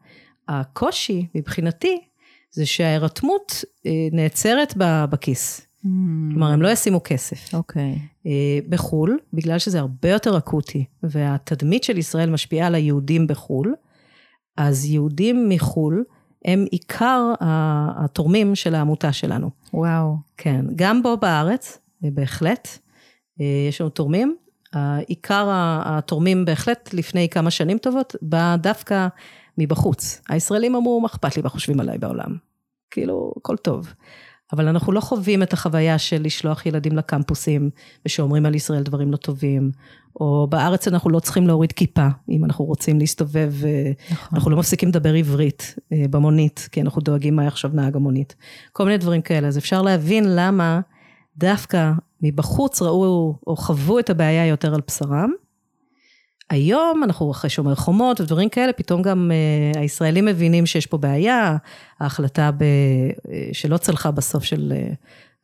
[0.48, 2.02] הקושי מבחינתי
[2.52, 5.69] זה שההירתמות אה, נעצרת בכיס.
[5.82, 7.54] כלומר, הם לא ישימו כסף.
[7.54, 8.00] אוקיי.
[8.26, 13.74] אה, בחו"ל, בגלל שזה הרבה יותר אקוטי, והתדמית של ישראל משפיעה על היהודים בחו"ל,
[14.58, 16.04] אז יהודים מחו"ל
[16.46, 17.34] הם עיקר
[17.96, 19.50] התורמים של העמותה שלנו.
[19.74, 20.16] וואו.
[20.38, 22.68] כן, גם פה בארץ, אה, בהחלט,
[23.42, 24.36] אה, יש לנו תורמים.
[25.08, 25.48] עיקר
[25.86, 29.08] התורמים בהחלט לפני כמה שנים טובות, בא דווקא
[29.58, 30.22] מבחוץ.
[30.30, 32.36] הישראלים אמרו, מה אכפת לי מה חושבים עליי בעולם?
[32.92, 33.94] כאילו, הכל טוב.
[34.54, 37.70] אבל אנחנו לא חווים את החוויה של לשלוח ילדים לקמפוסים,
[38.06, 39.72] ושאומרים על ישראל דברים לא טובים,
[40.20, 44.28] או בארץ אנחנו לא צריכים להוריד כיפה, אם אנחנו רוצים להסתובב, אה, נכון.
[44.34, 48.36] אנחנו לא מפסיקים לדבר עברית אה, במונית, כי אנחנו דואגים מה עכשיו נהג המונית.
[48.72, 50.80] כל מיני דברים כאלה, אז אפשר להבין למה
[51.38, 55.32] דווקא מבחוץ ראו או חוו את הבעיה יותר על בשרם.
[56.50, 59.32] היום אנחנו אחרי שומר חומות ודברים כאלה, פתאום גם
[59.74, 61.58] uh, הישראלים מבינים שיש פה בעיה,
[62.00, 64.96] ההחלטה ב, uh, שלא צלחה בסוף של uh,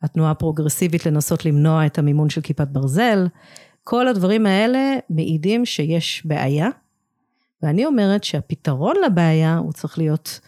[0.02, 3.26] התנועה הפרוגרסיבית לנסות למנוע את המימון של כיפת ברזל,
[3.84, 6.68] כל הדברים האלה מעידים שיש בעיה,
[7.62, 10.40] ואני אומרת שהפתרון לבעיה הוא צריך להיות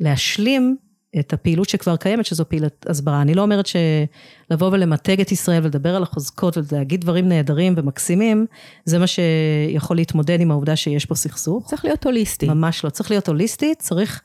[0.00, 0.76] להשלים
[1.20, 3.22] את הפעילות שכבר קיימת, שזו פעילת הסברה.
[3.22, 8.46] אני לא אומרת שלבוא ולמתג את ישראל ולדבר על החוזקות ולהגיד דברים נהדרים ומקסימים,
[8.84, 11.66] זה מה שיכול להתמודד עם העובדה שיש פה סכסוך.
[11.66, 12.48] צריך להיות הוליסטי.
[12.48, 12.90] ממש לא.
[12.90, 14.22] צריך להיות הוליסטי, צריך,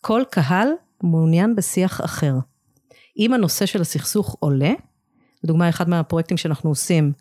[0.00, 0.68] כל קהל
[1.02, 2.34] מעוניין בשיח אחר.
[3.18, 4.72] אם הנושא של הסכסוך עולה,
[5.44, 7.12] לדוגמה, אחד מהפרויקטים שאנחנו עושים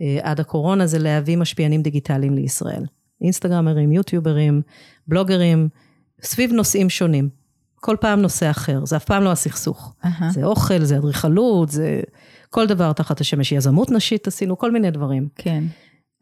[0.00, 2.84] אה, עד הקורונה זה להביא משפיענים דיגיטליים לישראל.
[3.22, 4.62] אינסטגרמרים, יוטיוברים,
[5.06, 5.68] בלוגרים,
[6.22, 7.41] סביב נושאים שונים.
[7.84, 9.94] כל פעם נושא אחר, זה אף פעם לא הסכסוך.
[10.04, 10.30] אהה.
[10.30, 12.00] זה אוכל, זה אדריכלות, זה
[12.50, 13.52] כל דבר תחת השמש.
[13.52, 15.28] יזמות נשית עשינו, כל מיני דברים.
[15.36, 15.64] כן.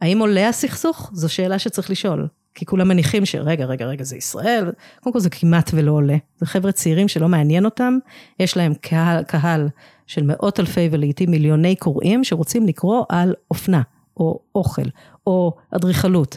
[0.00, 1.10] האם עולה הסכסוך?
[1.12, 2.28] זו שאלה שצריך לשאול.
[2.54, 4.72] כי כולם מניחים שרגע, רגע, רגע, זה ישראל.
[5.00, 6.16] קודם כל זה כמעט ולא עולה.
[6.38, 7.98] זה חבר'ה צעירים שלא מעניין אותם,
[8.40, 9.68] יש להם קהל, קהל
[10.06, 13.82] של מאות אלפי ולעיתים מיליוני קוראים שרוצים לקרוא על אופנה,
[14.16, 14.88] או אוכל,
[15.26, 16.36] או אדריכלות.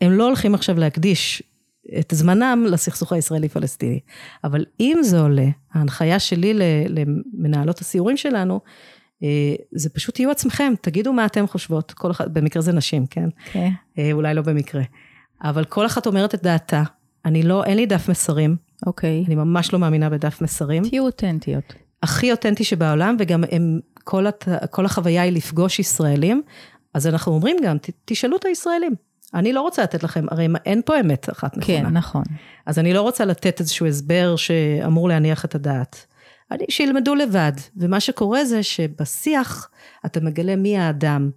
[0.00, 1.42] הם לא הולכים עכשיו להקדיש
[1.98, 4.00] את זמנם לסכסוך הישראלי-פלסטיני.
[4.44, 6.54] אבל אם זה עולה, ההנחיה שלי
[6.88, 8.60] למנהלות הסיורים שלנו,
[9.22, 13.28] אה, זה פשוט תהיו עצמכם, תגידו מה אתם חושבות, כל אחד, במקרה זה נשים, כן?
[13.52, 13.70] כן.
[13.98, 14.82] אה, אולי לא במקרה.
[15.42, 16.82] אבל כל אחת אומרת את דעתה.
[17.24, 19.24] אני לא, אין לי דף מסרים, אוקיי.
[19.26, 20.88] אני ממש לא מאמינה בדף מסרים.
[20.88, 21.74] תהיו אותנטיות.
[22.02, 26.42] הכי אותנטי שבעולם, וגם הם, כל, הת, כל החוויה היא לפגוש ישראלים,
[26.94, 28.92] אז אנחנו אומרים גם, ת, תשאלו את הישראלים.
[29.34, 31.78] אני לא רוצה לתת לכם, הרי אין פה אמת אחת נכונה.
[31.78, 32.22] כן, נכון.
[32.66, 36.06] אז אני לא רוצה לתת איזשהו הסבר שאמור להניח את הדעת.
[36.50, 37.52] אני, שילמדו לבד.
[37.76, 39.70] ומה שקורה זה שבשיח
[40.06, 41.30] אתה מגלה מי האדם.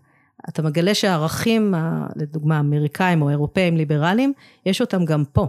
[0.50, 1.74] אתה מגלה שהערכים,
[2.16, 4.34] לדוגמה, אמריקאים או אירופאים ליברליים,
[4.66, 5.48] יש אותם גם פה.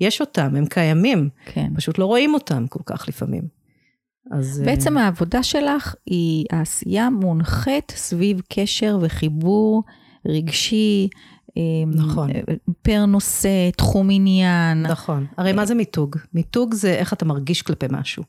[0.00, 1.28] יש אותם, הם קיימים.
[1.44, 1.72] כן.
[1.76, 3.42] פשוט לא רואים אותם כל כך לפעמים.
[4.30, 4.60] אז...
[4.60, 9.82] אה, בעצם העבודה שלך היא, העשייה מונחית סביב קשר וחיבור
[10.26, 11.08] רגשי,
[11.86, 12.30] נכון.
[12.82, 14.82] פר נושא, תחום עניין.
[14.82, 15.26] נכון.
[15.36, 16.16] הרי מה זה מיתוג?
[16.34, 18.22] מיתוג זה איך אתה מרגיש כלפי משהו.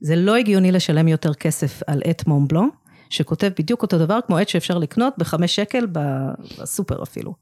[0.00, 2.62] זה לא הגיוני לשלם יותר כסף על עט מונבלו,
[3.10, 5.86] שכותב בדיוק אותו דבר כמו עט שאפשר לקנות בחמש שקל
[6.58, 7.34] בסופר אפילו.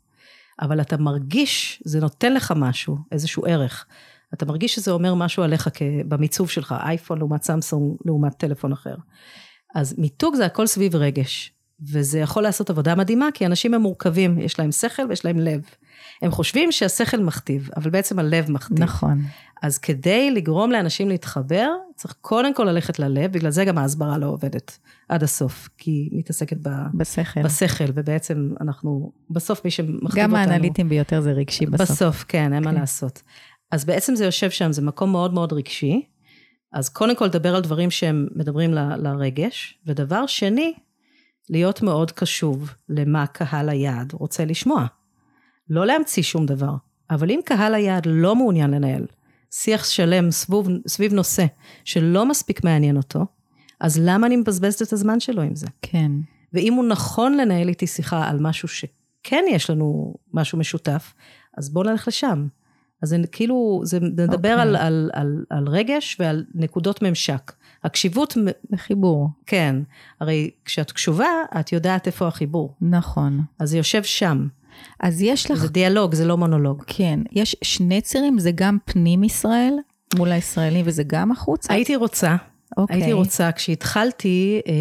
[0.60, 3.86] אבל אתה מרגיש, זה נותן לך משהו, איזשהו ערך.
[4.34, 5.68] אתה מרגיש שזה אומר משהו עליך
[6.08, 8.94] במיצוב שלך, אייפון לעומת סמסונג, לעומת טלפון אחר.
[9.74, 14.38] אז מיתוג זה הכל סביב רגש, וזה יכול לעשות עבודה מדהימה, כי אנשים הם מורכבים,
[14.38, 15.62] יש להם שכל ויש להם לב.
[16.22, 18.82] הם חושבים שהשכל מכתיב, אבל בעצם הלב מכתיב.
[18.82, 19.22] נכון.
[19.62, 24.26] אז כדי לגרום לאנשים להתחבר, צריך קודם כל ללכת ללב, בגלל זה גם ההסברה לא
[24.26, 26.68] עובדת עד הסוף, כי היא מתעסקת ב...
[26.94, 27.42] בשכל.
[27.42, 30.22] בשכל, ובעצם אנחנו, בסוף מי שמכתיב אותנו...
[30.22, 31.90] גם האנליטים ביותר זה רגשי בסוף.
[31.90, 32.80] בסוף, כן, אין מה כן.
[32.80, 33.22] לעשות.
[33.70, 36.02] אז בעצם זה יושב שם, זה מקום מאוד מאוד רגשי.
[36.72, 40.74] אז קודם כל לדבר על דברים שהם מדברים ל- לרגש, ודבר שני,
[41.50, 44.86] להיות מאוד קשוב למה קהל היעד רוצה לשמוע.
[45.70, 46.74] לא להמציא שום דבר,
[47.10, 49.06] אבל אם קהל היעד לא מעוניין לנהל
[49.50, 51.46] שיח שלם סביב, סביב נושא
[51.84, 53.26] שלא מספיק מעניין אותו,
[53.80, 55.66] אז למה אני מבזבזת את הזמן שלו עם זה?
[55.82, 56.12] כן.
[56.52, 61.14] ואם הוא נכון לנהל איתי שיחה על משהו שכן יש לנו משהו משותף,
[61.58, 62.46] אז בואו נלך לשם.
[63.02, 64.52] אז זה כאילו, זה מדבר אוקיי.
[64.52, 67.52] על, על, על, על רגש ועל נקודות ממשק.
[67.84, 68.36] הקשיבות,
[68.70, 69.28] בחיבור.
[69.46, 69.76] כן,
[70.20, 71.28] הרי כשאת קשובה,
[71.60, 72.74] את יודעת איפה החיבור.
[72.80, 73.40] נכון.
[73.58, 74.46] אז זה יושב שם.
[75.00, 76.82] אז יש לך, זה דיאלוג, זה לא מונולוג.
[76.86, 79.74] כן, יש שני צירים, זה גם פנים ישראל
[80.16, 81.72] מול הישראלים וזה גם החוצה?
[81.72, 82.36] הייתי רוצה,
[82.76, 82.96] אוקיי.
[82.96, 84.72] הייתי רוצה, כשהתחלתי, אה,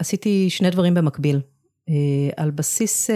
[0.00, 1.40] עשיתי שני דברים במקביל.
[2.36, 3.10] על בסיס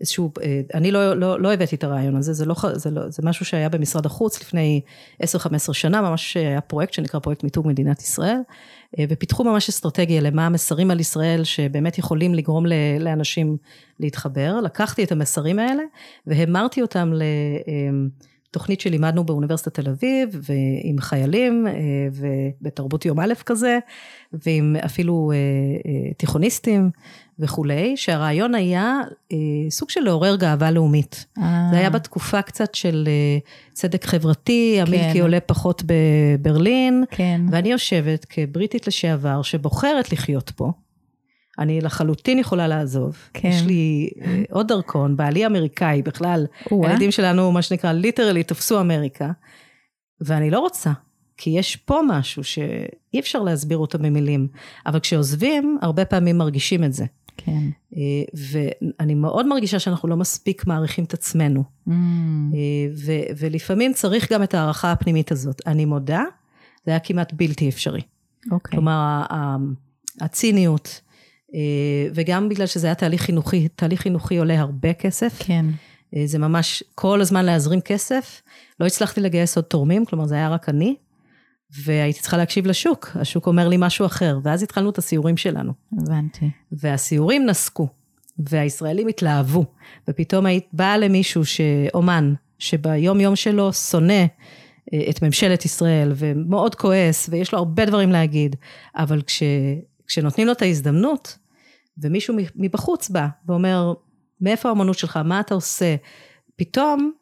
[0.00, 0.32] איזשהו,
[0.74, 3.68] אני לא, לא, לא הבאתי את הרעיון הזה, זה, לא, זה, לא, זה משהו שהיה
[3.68, 4.80] במשרד החוץ לפני
[5.22, 5.26] 10-15
[5.72, 8.38] שנה, ממש היה פרויקט שנקרא פרויקט מיתוג מדינת ישראל,
[9.00, 12.66] ופיתחו ממש אסטרטגיה למה המסרים על ישראל שבאמת יכולים לגרום
[13.00, 13.56] לאנשים
[14.00, 14.60] להתחבר.
[14.60, 15.82] לקחתי את המסרים האלה
[16.26, 17.22] והמרתי אותם ל...
[18.50, 21.72] תוכנית שלימדנו באוניברסיטת תל אביב, ועם חיילים, אה,
[22.12, 23.78] ובתרבות יום א' כזה,
[24.32, 25.36] ועם אפילו אה,
[25.90, 26.90] אה, תיכוניסטים
[27.38, 29.00] וכולי, שהרעיון היה
[29.70, 31.26] סוג של לעורר גאווה לאומית.
[31.70, 33.08] זה היה בתקופה קצת של
[33.72, 34.84] צדק חברתי, כן.
[34.86, 37.40] המילקי עולה פחות בברלין, כן.
[37.50, 40.72] ואני יושבת כבריטית לשעבר, שבוחרת לחיות פה.
[41.58, 43.16] אני לחלוטין יכולה לעזוב.
[43.34, 43.48] כן.
[43.48, 46.46] יש לי אה, עוד דרכון, בעלי אמריקאי בכלל.
[46.70, 49.30] הילדים שלנו, מה שנקרא, ליטרלי תפסו אמריקה,
[50.20, 50.92] ואני לא רוצה.
[51.36, 54.48] כי יש פה משהו שאי אפשר להסביר אותו במילים,
[54.86, 57.04] אבל כשעוזבים, הרבה פעמים מרגישים את זה.
[57.36, 57.62] כן.
[57.96, 58.00] אה,
[59.00, 61.64] ואני מאוד מרגישה שאנחנו לא מספיק מעריכים את עצמנו.
[61.88, 61.90] Mm.
[61.90, 61.94] אה,
[63.06, 65.62] ו- ולפעמים צריך גם את ההערכה הפנימית הזאת.
[65.66, 66.24] אני מודה,
[66.86, 68.02] זה היה כמעט בלתי אפשרי.
[68.50, 68.70] אוקיי.
[68.70, 69.22] כלומר,
[70.20, 71.00] הציניות,
[72.14, 75.38] וגם בגלל שזה היה תהליך חינוכי, תהליך חינוכי עולה הרבה כסף.
[75.38, 75.66] כן.
[76.16, 78.42] אה, זה ממש כל הזמן להזרים כסף.
[78.80, 80.94] לא הצלחתי לגייס עוד תורמים, כלומר זה היה רק אני,
[81.84, 85.72] והייתי צריכה להקשיב לשוק, השוק אומר לי משהו אחר, ואז התחלנו את הסיורים שלנו.
[85.92, 86.50] הבנתי.
[86.72, 87.88] והסיורים נסקו,
[88.38, 89.64] והישראלים התלהבו,
[90.08, 91.42] ופתאום היית באה למישהו,
[91.94, 94.24] אומן, שביום יום שלו שונא
[94.92, 98.56] אה, את ממשלת ישראל, ומאוד כועס, ויש לו הרבה דברים להגיד,
[98.96, 99.42] אבל כש...
[100.08, 101.38] כשנותנים לו את ההזדמנות,
[101.98, 103.94] ומישהו מבחוץ בא ואומר,
[104.40, 105.96] מאיפה האמנות שלך, מה אתה עושה,
[106.56, 107.12] פתאום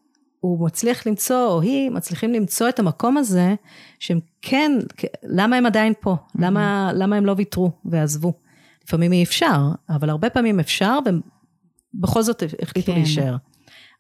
[0.41, 3.55] הוא מצליח למצוא, או היא מצליחים למצוא את המקום הזה,
[3.99, 4.73] שהם כן,
[5.23, 6.15] למה הם עדיין פה?
[6.15, 6.39] Mm-hmm.
[6.43, 8.33] למה, למה הם לא ויתרו ועזבו?
[8.85, 10.99] לפעמים אי אפשר, אבל הרבה פעמים אפשר,
[11.95, 12.99] ובכל זאת החליטו כן.
[12.99, 13.37] להישאר.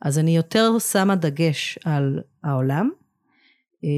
[0.02, 2.90] אז אני יותר שמה דגש על העולם.
[3.84, 3.88] אה,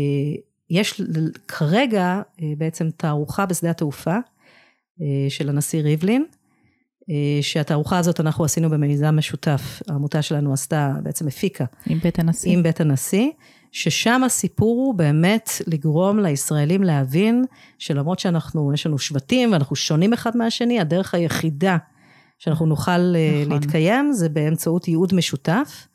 [0.71, 1.01] יש
[1.49, 4.17] כרגע אה, בעצם תערוכה בשדה התעופה,
[5.29, 6.25] של הנשיא ריבלין,
[7.11, 11.65] אה, שהתערוכה הזאת אנחנו עשינו במיזם משותף, העמותה שלנו עשתה, בעצם הפיקה.
[11.87, 12.53] עם בית הנשיא.
[12.53, 13.31] עם בית הנשיא,
[13.73, 17.45] ששם הסיפור הוא באמת לגרום לישראלים להבין
[17.79, 21.77] שלמרות שאנחנו, יש לנו שבטים ואנחנו שונים אחד מהשני, הדרך היחידה
[22.39, 23.53] שאנחנו נוכל אה, נכון.
[23.53, 25.89] להתקיים זה באמצעות ייעוד משותף.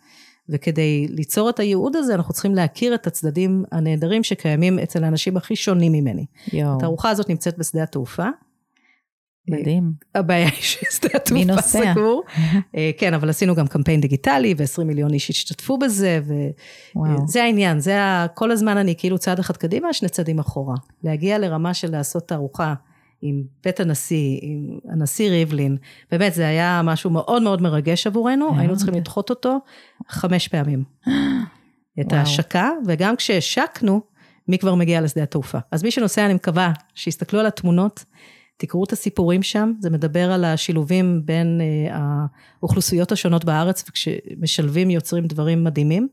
[0.49, 5.55] וכדי ליצור את הייעוד הזה, אנחנו צריכים להכיר את הצדדים הנהדרים שקיימים אצל האנשים הכי
[5.55, 6.25] שונים ממני.
[6.53, 6.77] יואו.
[6.77, 8.27] התערוכה הזאת נמצאת בשדה התעופה.
[9.47, 9.93] מדהים.
[10.15, 12.23] הבעיה היא ששדה התעופה סגור.
[12.77, 18.01] אה, כן, אבל עשינו גם קמפיין דיגיטלי, ו-20 מיליון איש השתתפו בזה, וזה העניין, זה
[18.01, 18.25] ה...
[18.33, 20.75] כל הזמן אני כאילו צעד אחד קדימה, שני צעדים אחורה.
[21.03, 22.73] להגיע לרמה של לעשות תערוכה
[23.21, 25.77] עם בית הנשיא, עם הנשיא ריבלין,
[26.11, 29.57] באמת זה היה משהו מאוד מאוד מרגש עבורנו, היינו צריכים לדחות אותו
[30.07, 30.83] חמש פעמים.
[32.01, 34.01] את ההשקה, וגם כשהשקנו,
[34.47, 35.57] מי כבר מגיע לשדה התעופה.
[35.71, 38.05] אז מי שנוסע, אני מקווה שיסתכלו על התמונות.
[38.57, 41.95] תקראו את הסיפורים שם, זה מדבר על השילובים בין אה,
[42.59, 46.07] האוכלוסיות השונות בארץ, וכשמשלבים יוצרים דברים מדהימים,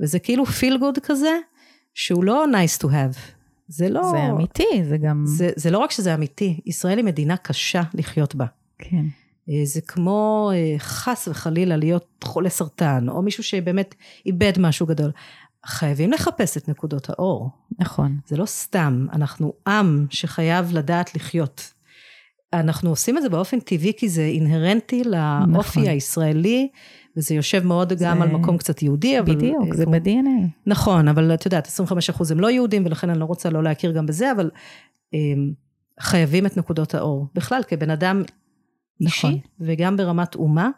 [0.00, 1.38] וזה כאילו feel good כזה,
[1.94, 3.18] שהוא לא nice to have.
[3.68, 4.02] זה לא...
[4.10, 5.24] זה אמיתי, זה גם...
[5.26, 8.46] זה, זה לא רק שזה אמיתי, ישראל היא מדינה קשה לחיות בה.
[8.78, 9.04] כן.
[9.50, 13.94] אה, זה כמו אה, חס וחלילה להיות חולה סרטן, או מישהו שבאמת
[14.26, 15.10] איבד משהו גדול.
[15.66, 17.50] חייבים לחפש את נקודות האור.
[17.78, 18.18] נכון.
[18.26, 21.72] זה לא סתם, אנחנו עם שחייב לדעת לחיות.
[22.52, 25.86] אנחנו עושים את זה באופן טבעי, כי זה אינהרנטי לאופי נכון.
[25.86, 26.68] הישראלי,
[27.16, 28.04] וזה יושב מאוד זה...
[28.04, 29.34] גם על מקום קצת יהודי, אבל...
[29.34, 30.46] בדיוק, זה ב-DNA.
[30.66, 31.70] נכון, אבל את יודעת, 25%
[32.30, 34.50] הם לא יהודים, ולכן אני לא רוצה לא להכיר גם בזה, אבל
[35.12, 35.52] אמ,
[36.00, 37.26] חייבים את נקודות האור.
[37.34, 38.22] בכלל, כבן אדם
[39.00, 39.30] נכון.
[39.30, 40.70] אישי, וגם ברמת אומה,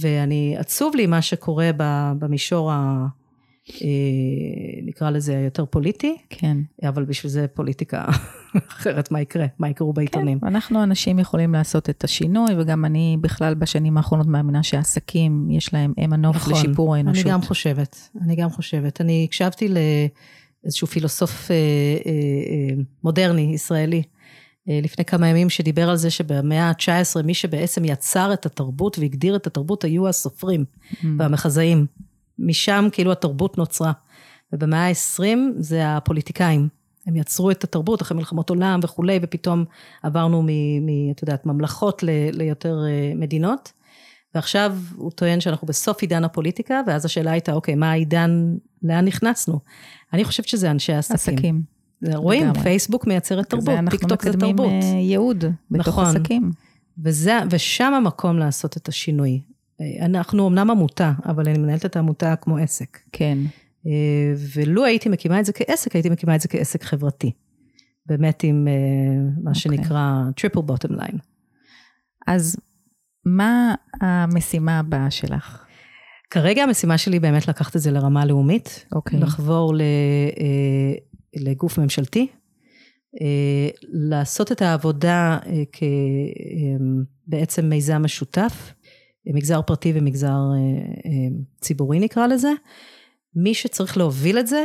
[0.00, 1.70] ואני, עצוב לי מה שקורה
[2.18, 3.06] במישור ה...
[3.82, 6.16] אה, נקרא לזה יותר פוליטי.
[6.30, 6.56] כן.
[6.88, 8.04] אבל בשביל זה פוליטיקה
[8.68, 9.46] אחרת, מה יקרה?
[9.58, 10.40] מה יקרו בעיתונים?
[10.40, 15.74] כן, אנחנו אנשים יכולים לעשות את השינוי, וגם אני בכלל בשנים האחרונות מאמינה שעסקים, יש
[15.74, 17.26] להם הם הנוף נכון, לשיפור האנושות.
[17.26, 19.00] אני גם חושבת, אני גם חושבת.
[19.00, 24.02] אני הקשבתי לאיזשהו פילוסוף אה, אה, אה, מודרני, ישראלי,
[24.68, 29.36] אה, לפני כמה ימים, שדיבר על זה שבמאה ה-19, מי שבעצם יצר את התרבות והגדיר
[29.36, 31.06] את התרבות היו הסופרים mm.
[31.18, 31.86] והמחזאים.
[32.38, 33.92] משם כאילו התרבות נוצרה.
[34.52, 36.68] ובמאה ה-20 זה הפוליטיקאים.
[37.06, 39.64] הם יצרו את התרבות אחרי מלחמות עולם וכולי, ופתאום
[40.02, 40.46] עברנו מ...
[40.46, 43.72] מ את יודעת, ממלכות ל, ליותר אה, מדינות.
[44.34, 49.60] ועכשיו הוא טוען שאנחנו בסוף עידן הפוליטיקה, ואז השאלה הייתה, אוקיי, מה העידן, לאן נכנסנו?
[50.12, 51.34] אני חושבת שזה אנשי העסקים.
[51.34, 51.62] עסקים.
[52.14, 52.62] רואים, לגמרי.
[52.62, 54.44] פייסבוק מייצרת תרבות, טיק טוק זה תרבות.
[54.48, 56.04] אנחנו מקדמים ייעוד בתוך נכון.
[56.06, 56.50] עסקים.
[57.04, 59.40] וזה, ושם המקום לעשות את השינוי.
[60.00, 62.98] אנחנו אמנם עמותה, אבל אני מנהלת את העמותה כמו עסק.
[63.12, 63.38] כן.
[64.54, 67.32] ולו הייתי מקימה את זה כעסק, הייתי מקימה את זה כעסק חברתי.
[68.06, 69.46] באמת עם מה okay.
[69.48, 69.60] אוקיי.
[69.60, 71.18] שנקרא triple bottom line.
[72.26, 72.56] אז
[73.24, 75.64] מה המשימה הבאה שלך?
[76.30, 78.86] כרגע המשימה שלי באמת לקחת את זה לרמה לאומית.
[78.92, 79.18] אוקיי.
[79.18, 79.22] Okay.
[79.22, 80.94] לחבור ל, אה,
[81.36, 82.26] לגוף ממשלתי,
[83.20, 85.62] אה, לעשות את העבודה אה,
[87.26, 88.72] כבעצם מיזם משותף,
[89.26, 90.38] מגזר פרטי ומגזר
[91.60, 92.52] ציבורי נקרא לזה.
[93.34, 94.64] מי שצריך להוביל את זה,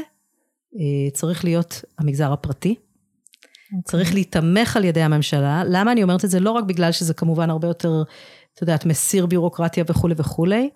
[1.14, 2.76] צריך להיות המגזר הפרטי.
[2.78, 3.78] Okay.
[3.78, 3.92] אוקיי.
[3.92, 5.64] צריך להיתמך על ידי הממשלה.
[5.66, 6.40] למה אני אומרת את זה?
[6.40, 8.04] לא רק בגלל שזה כמובן הרבה יותר,
[8.54, 10.70] את יודעת, מסיר ביורוקרטיה וכולי וכולי,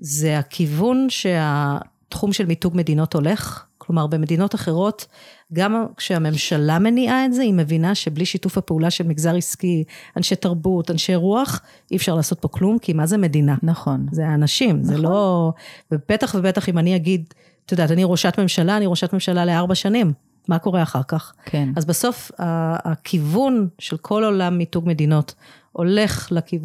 [0.00, 3.64] זה הכיוון שהתחום של מיתוג מדינות הולך.
[3.88, 5.06] כלומר, במדינות אחרות,
[5.52, 9.84] גם כשהממשלה מניעה את זה, היא מבינה שבלי שיתוף הפעולה של מגזר עסקי,
[10.16, 13.56] אנשי תרבות, אנשי רוח, אי אפשר לעשות פה כלום, כי מה זה מדינה?
[13.62, 14.06] נכון.
[14.12, 14.84] זה האנשים, נכון.
[14.84, 15.52] זה לא...
[15.92, 17.34] ובטח ובטח אם אני אגיד,
[17.66, 20.12] את יודעת, אני ראשת ממשלה, אני ראשת ממשלה לארבע שנים.
[20.48, 21.32] מה קורה אחר כך?
[21.44, 21.68] כן.
[21.76, 25.34] אז בסוף, הכיוון של כל עולם מיתוג מדינות
[25.72, 26.60] הולך לכיו...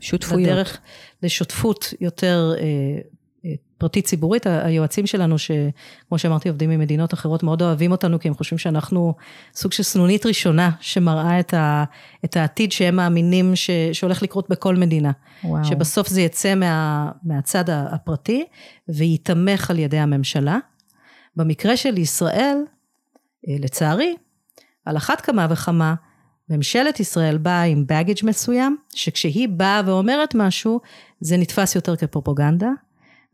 [0.00, 0.50] שותפויות.
[0.50, 0.78] לדרך,
[1.22, 2.64] לשותפות יותר אה,
[3.78, 4.46] פרטית ציבורית.
[4.46, 9.14] היועצים שלנו, שכמו שאמרתי, עובדים ממדינות אחרות, מאוד אוהבים אותנו, כי הם חושבים שאנחנו
[9.54, 11.84] סוג של סנונית ראשונה, שמראה את, ה,
[12.24, 15.12] את העתיד שהם מאמינים ש, שהולך לקרות בכל מדינה.
[15.44, 15.64] וואו.
[15.64, 18.44] שבסוף זה יצא מה, מהצד הפרטי,
[18.88, 20.58] וייתמך על ידי הממשלה.
[21.36, 22.56] במקרה של ישראל,
[23.48, 24.16] אה, לצערי,
[24.84, 25.94] על אחת כמה וכמה,
[26.48, 30.80] ממשלת ישראל באה עם baggage מסוים, שכשהיא באה ואומרת משהו,
[31.20, 32.68] זה נתפס יותר כפרופוגנדה,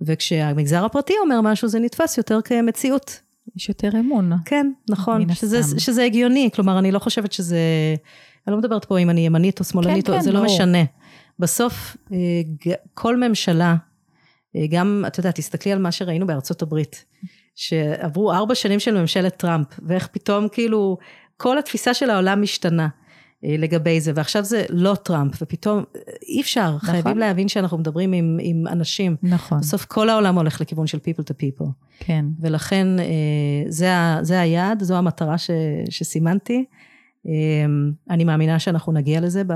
[0.01, 3.21] וכשהמגזר הפרטי אומר משהו, זה נתפס יותר כמציאות.
[3.57, 4.33] יש יותר אמון.
[4.45, 7.59] כן, נכון, שזה, שזה הגיוני, כלומר, אני לא חושבת שזה,
[8.47, 10.85] אני לא מדברת פה אם אני ימנית או שמאלנית, כן, כן, זה לא, לא משנה.
[11.39, 12.19] בסוף, אה,
[12.95, 13.77] כל ממשלה,
[14.57, 17.05] אה, גם, את יודעת, תסתכלי על מה שראינו בארצות הברית,
[17.55, 20.99] שעברו ארבע שנים של ממשלת טראמפ, ואיך פתאום כאילו
[21.37, 22.89] כל התפיסה של העולם משתנה.
[23.45, 25.85] אה, לגבי זה, ועכשיו זה לא טראמפ, ופתאום
[26.29, 26.91] אי אפשר, נכון.
[26.91, 29.17] חייבים להבין שאנחנו מדברים עם, עם אנשים.
[29.23, 29.59] נכון.
[29.61, 31.69] בסוף כל העולם הולך לכיוון של people to people.
[31.99, 32.25] כן.
[32.41, 33.05] ולכן אה,
[33.69, 33.89] זה,
[34.23, 35.51] זה היעד, זו המטרה ש,
[35.91, 36.65] שסימנתי.
[37.27, 37.33] אה,
[38.11, 39.53] אני מאמינה שאנחנו נגיע לזה ב,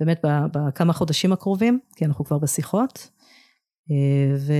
[0.00, 3.10] באמת בכמה חודשים הקרובים, כי אנחנו כבר בשיחות.
[4.38, 4.52] ו,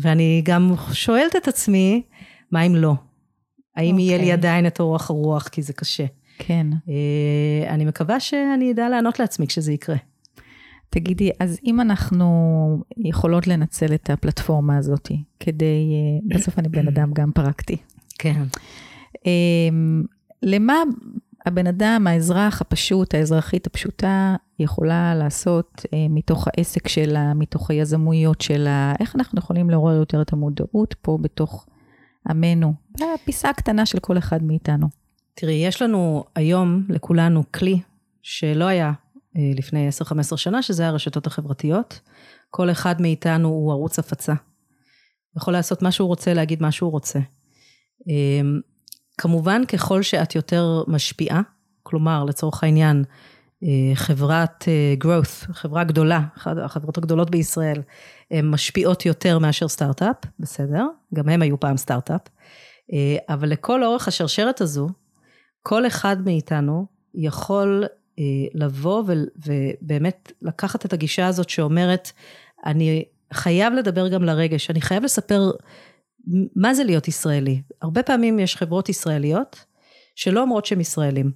[0.00, 2.02] ואני גם שואלת את עצמי,
[2.52, 2.94] מה אם לא?
[3.76, 4.00] האם okay.
[4.00, 4.32] יהיה לי אוקיי.
[4.32, 6.04] עדיין את אורח הרוח, כי זה קשה.
[6.46, 6.66] כן.
[6.88, 9.96] אה, אני מקווה שאני אדע לענות לעצמי כשזה יקרה.
[10.90, 12.26] תגידי, אז אם אנחנו
[12.96, 15.08] יכולות לנצל את הפלטפורמה הזאת
[15.40, 17.76] כדי, אה, בסוף אני בן אדם גם פרקטי.
[18.18, 18.42] כן.
[19.26, 20.04] אמ,
[20.42, 20.74] למה
[21.46, 28.94] הבן אדם, האזרח הפשוט, האזרחית הפשוטה, יכולה לעשות אה, מתוך העסק שלה, מתוך היזמויות שלה,
[29.00, 31.66] איך אנחנו יכולים לעורר יותר את המודעות פה בתוך
[32.28, 34.99] עמנו, בפיסה הקטנה של כל אחד מאיתנו.
[35.40, 37.80] תראי, יש לנו היום לכולנו כלי
[38.22, 38.92] שלא היה
[39.36, 39.88] אה, לפני
[40.32, 42.00] 10-15 שנה, שזה הרשתות החברתיות.
[42.50, 44.34] כל אחד מאיתנו הוא ערוץ הפצה.
[45.36, 47.18] יכול לעשות מה שהוא רוצה, להגיד מה שהוא רוצה.
[48.08, 48.60] אמ,
[49.18, 51.40] כמובן, ככל שאת יותר משפיעה,
[51.82, 53.04] כלומר, לצורך העניין,
[53.62, 57.82] אה, חברת אה, growth, חברה גדולה, החברות הגדולות בישראל,
[58.30, 60.86] הן משפיעות יותר מאשר סטארט-אפ, בסדר?
[61.14, 62.20] גם הם היו פעם סטארט-אפ.
[63.28, 64.88] אבל לכל אורך השרשרת הזו,
[65.62, 67.84] כל אחד מאיתנו יכול
[68.18, 69.12] אה, לבוא ו,
[69.46, 72.12] ובאמת לקחת את הגישה הזאת שאומרת,
[72.66, 75.50] אני חייב לדבר גם לרגש, אני חייב לספר
[76.56, 77.62] מה זה להיות ישראלי.
[77.82, 79.64] הרבה פעמים יש חברות ישראליות
[80.14, 81.30] שלא אומרות שהן ישראלים.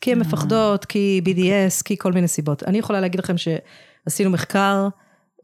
[0.00, 0.26] כי הן אה.
[0.26, 2.62] מפחדות, כי BDS, כי כל מיני סיבות.
[2.62, 4.88] אני יכולה להגיד לכם שעשינו מחקר,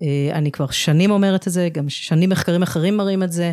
[0.03, 3.53] אה, אני כבר שנים אומרת את זה, גם שנים מחקרים אחרים מראים את זה,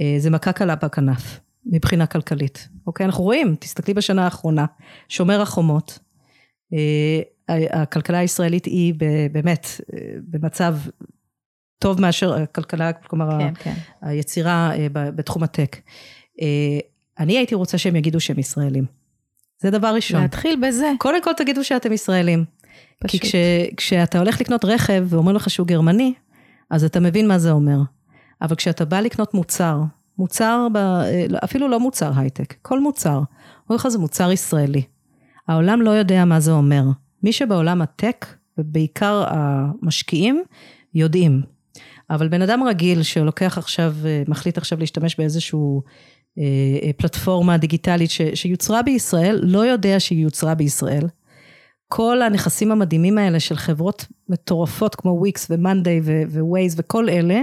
[0.00, 1.40] אה, זה מכה קלה בכנף.
[1.66, 3.06] מבחינה כלכלית, אוקיי?
[3.06, 4.66] אנחנו רואים, תסתכלי בשנה האחרונה,
[5.08, 5.98] שומר החומות,
[6.72, 8.94] אה, הכלכלה הישראלית היא
[9.32, 9.98] באמת אה,
[10.28, 10.76] במצב
[11.78, 13.74] טוב מאשר הכלכלה, כלומר, כן, כן.
[14.02, 15.76] היצירה אה, בתחום הטק.
[17.18, 18.84] אני הייתי רוצה שהם יגידו שהם ישראלים.
[19.58, 20.22] זה דבר ראשון.
[20.22, 20.92] להתחיל בזה.
[20.98, 22.44] קודם כל תגידו שאתם ישראלים.
[22.98, 23.22] פשוט.
[23.22, 23.34] כי כש,
[23.76, 26.14] כשאתה הולך לקנות רכב ואומרים לך שהוא גרמני,
[26.70, 27.78] אז אתה מבין מה זה אומר.
[28.42, 29.78] אבל כשאתה בא לקנות מוצר,
[30.18, 30.78] מוצר, ב,
[31.44, 33.20] אפילו לא מוצר הייטק, כל מוצר,
[33.62, 34.82] אומרים לך זה מוצר ישראלי.
[35.48, 36.82] העולם לא יודע מה זה אומר.
[37.22, 38.26] מי שבעולם הטק,
[38.58, 40.42] ובעיקר המשקיעים,
[40.94, 41.42] יודעים.
[42.10, 43.94] אבל בן אדם רגיל שלוקח עכשיו,
[44.28, 45.82] מחליט עכשיו להשתמש באיזשהו
[46.38, 51.06] אה, פלטפורמה דיגיטלית ש, שיוצרה בישראל, לא יודע שהיא יוצרה בישראל.
[51.88, 56.00] כל הנכסים המדהימים האלה של חברות מטורפות כמו וויקס ומאנדיי
[56.40, 57.42] ווייז וכל אלה,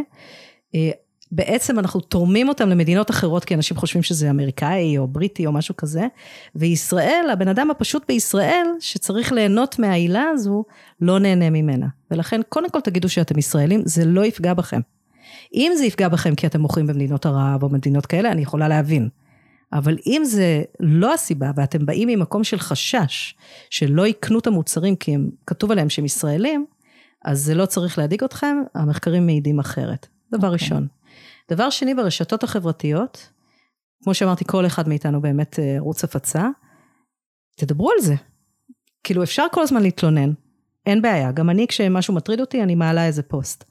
[0.75, 0.89] אה,
[1.31, 5.77] בעצם אנחנו תורמים אותם למדינות אחרות, כי אנשים חושבים שזה אמריקאי או בריטי או משהו
[5.77, 6.07] כזה,
[6.55, 10.63] וישראל, הבן אדם הפשוט בישראל, שצריך ליהנות מהעילה הזו,
[11.01, 11.87] לא נהנה ממנה.
[12.11, 14.79] ולכן, קודם כל תגידו שאתם ישראלים, זה לא יפגע בכם.
[15.53, 19.09] אם זה יפגע בכם כי אתם מוכרים במדינות ערב או מדינות כאלה, אני יכולה להבין.
[19.73, 23.35] אבל אם זה לא הסיבה, ואתם באים ממקום של חשש,
[23.69, 26.65] שלא יקנו את המוצרים כי הם, כתוב עליהם שהם ישראלים,
[27.25, 30.07] אז זה לא צריך להדאיג אתכם, המחקרים מעידים אחרת.
[30.31, 30.51] דבר okay.
[30.51, 30.53] אוקיי.
[30.53, 30.87] ראשון.
[31.49, 33.29] דבר שני, ברשתות החברתיות,
[34.03, 36.47] כמו שאמרתי, כל אחד מאיתנו באמת אה, ערוץ הפצה,
[37.55, 38.15] תדברו על זה.
[39.03, 40.31] כאילו, אפשר כל הזמן להתלונן,
[40.85, 41.31] אין בעיה.
[41.31, 43.63] גם אני, כשמשהו מטריד אותי, אני מעלה איזה פוסט.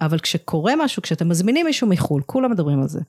[0.00, 3.00] אבל כשקורה משהו, כשאתם מזמינים מישהו מחו"ל, כולם מדברים על זה.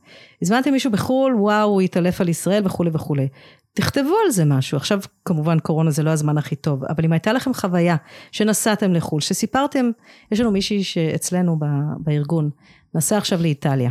[0.41, 3.27] הזמנתם מישהו בחו"ל, וואו, הוא התעלף על ישראל וכולי וכולי.
[3.73, 4.77] תכתבו על זה משהו.
[4.77, 7.95] עכשיו, כמובן, קורונה זה לא הזמן הכי טוב, אבל אם הייתה לכם חוויה
[8.31, 9.91] שנסעתם לחו"ל, שסיפרתם,
[10.31, 11.59] יש לנו מישהי שאצלנו
[11.99, 12.49] בארגון,
[12.95, 13.89] נסע עכשיו לאיטליה.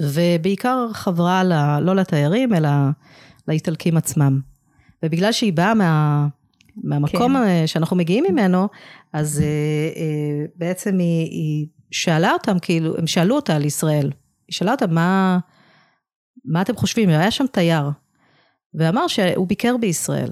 [0.00, 2.68] ובעיקר חברה ל, לא לתיירים, אלא
[3.48, 4.40] לאיטלקים עצמם.
[5.02, 6.26] ובגלל שהיא באה מה,
[6.84, 7.66] מהמקום כן.
[7.66, 8.68] שאנחנו מגיעים ממנו,
[9.12, 14.10] אז uh, בעצם היא, היא שאלה אותם, כאילו, הם שאלו אותה על ישראל.
[14.48, 15.38] היא שאלה אותם, מה,
[16.44, 17.08] מה אתם חושבים?
[17.08, 17.90] היה שם תייר,
[18.74, 20.30] ואמר שהוא ביקר בישראל.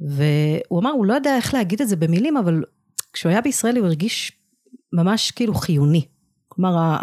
[0.00, 2.62] והוא אמר, הוא לא יודע איך להגיד את זה במילים, אבל
[3.12, 4.32] כשהוא היה בישראל הוא הרגיש
[4.92, 6.06] ממש כאילו חיוני.
[6.52, 6.96] כלומר,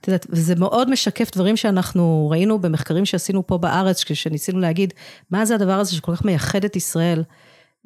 [0.00, 4.92] את יודעת, וזה מאוד משקף דברים שאנחנו ראינו במחקרים שעשינו פה בארץ, כשניסינו להגיד,
[5.30, 7.22] מה זה הדבר הזה שכל כך מייחד את ישראל?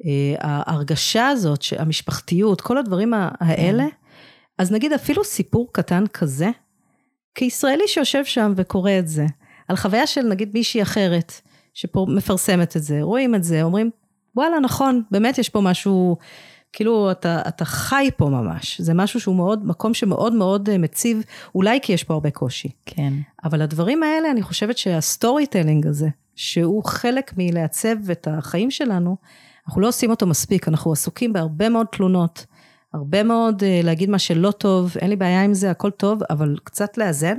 [0.05, 3.95] אה, ההרגשה הזאת, המשפחתיות, כל הדברים האלה, כן.
[4.57, 6.49] אז נגיד אפילו סיפור קטן כזה,
[7.35, 9.25] כישראלי שיושב שם וקורא את זה,
[9.67, 11.41] על חוויה של נגיד מישהי אחרת,
[11.73, 13.89] שפה מפרסמת את זה, רואים את זה, אומרים,
[14.35, 16.17] וואלה, נכון, באמת יש פה משהו
[16.73, 21.23] כאילו אתה, אתה חי פה ממש, זה משהו שהוא מאוד, מקום שמאוד מאוד אה, מציב,
[21.55, 22.69] אולי כי יש פה הרבה קושי.
[22.85, 23.13] כן.
[23.43, 29.17] אבל הדברים האלה, אני חושבת שה storytelling הזה, שהוא חלק מלעצב את החיים שלנו,
[29.67, 32.45] אנחנו לא עושים אותו מספיק, אנחנו עסוקים בהרבה מאוד תלונות,
[32.93, 36.57] הרבה מאוד uh, להגיד מה שלא טוב, אין לי בעיה עם זה, הכל טוב, אבל
[36.63, 37.37] קצת לאזן.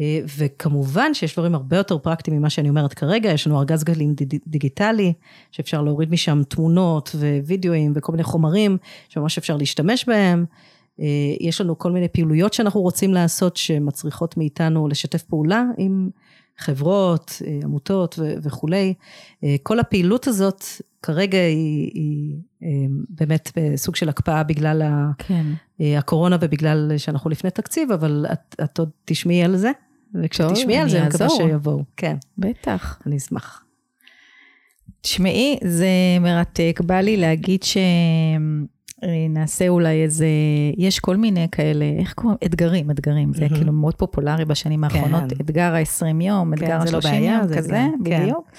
[0.00, 4.14] אה, וכמובן שיש דברים הרבה יותר פרקטיים ממה שאני אומרת כרגע, יש לנו ארגז גלים
[4.46, 5.12] דיגיטלי,
[5.50, 8.76] שאפשר להוריד משם תמונות ווידאוים וכל מיני חומרים,
[9.08, 10.44] שממש אפשר להשתמש בהם.
[11.00, 11.06] אה,
[11.40, 16.10] יש לנו כל מיני פעילויות שאנחנו רוצים לעשות, שמצריכות מאיתנו לשתף פעולה עם
[16.58, 18.94] חברות, אה, עמותות וכולי.
[19.62, 20.64] כל הפעילות הזאת
[21.02, 22.36] כרגע היא, היא
[23.08, 24.82] באמת בסוג של הקפאה בגלל
[25.18, 25.46] כן.
[25.80, 29.70] הקורונה ובגלל שאנחנו לפני תקציב, אבל את, את עוד תשמעי על זה.
[30.14, 31.84] וכשתשמעי על זה, אני מקווה שיבואו.
[31.96, 32.16] כן.
[32.38, 32.98] בטח.
[33.06, 33.64] אני אשמח.
[35.00, 35.88] תשמעי, זה
[36.20, 36.80] מרתק.
[36.86, 37.62] בא לי להגיד
[39.02, 40.26] שנעשה אה, אולי איזה,
[40.76, 42.38] יש כל מיני כאלה, איך קוראים?
[42.44, 43.34] אתגרים, אתגרים.
[43.34, 45.22] זה כאילו מאוד פופולרי בשנים האחרונות.
[45.28, 45.36] כן.
[45.40, 48.20] אתגר ה-20 יום, כן, אתגר ה-30 לא יום, כזה, כן.
[48.22, 48.50] בדיוק.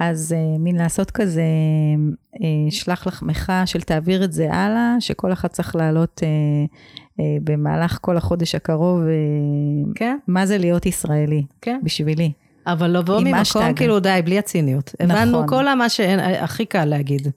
[0.00, 1.42] אז uh, מין לעשות כזה,
[2.34, 2.38] uh,
[2.70, 6.76] שלח לחמך של תעביר את זה הלאה, שכל אחד צריך לעלות uh,
[7.18, 10.18] במהלך כל החודש הקרוב, uh, כן.
[10.26, 11.80] מה זה להיות ישראלי, כן.
[11.82, 12.32] בשבילי.
[12.66, 13.72] אבל לבוא ממקום השטג.
[13.76, 14.94] כאילו די, בלי הציניות.
[15.00, 15.16] נכון.
[15.16, 17.28] הבנו כל מה שאין, הכי קל להגיד.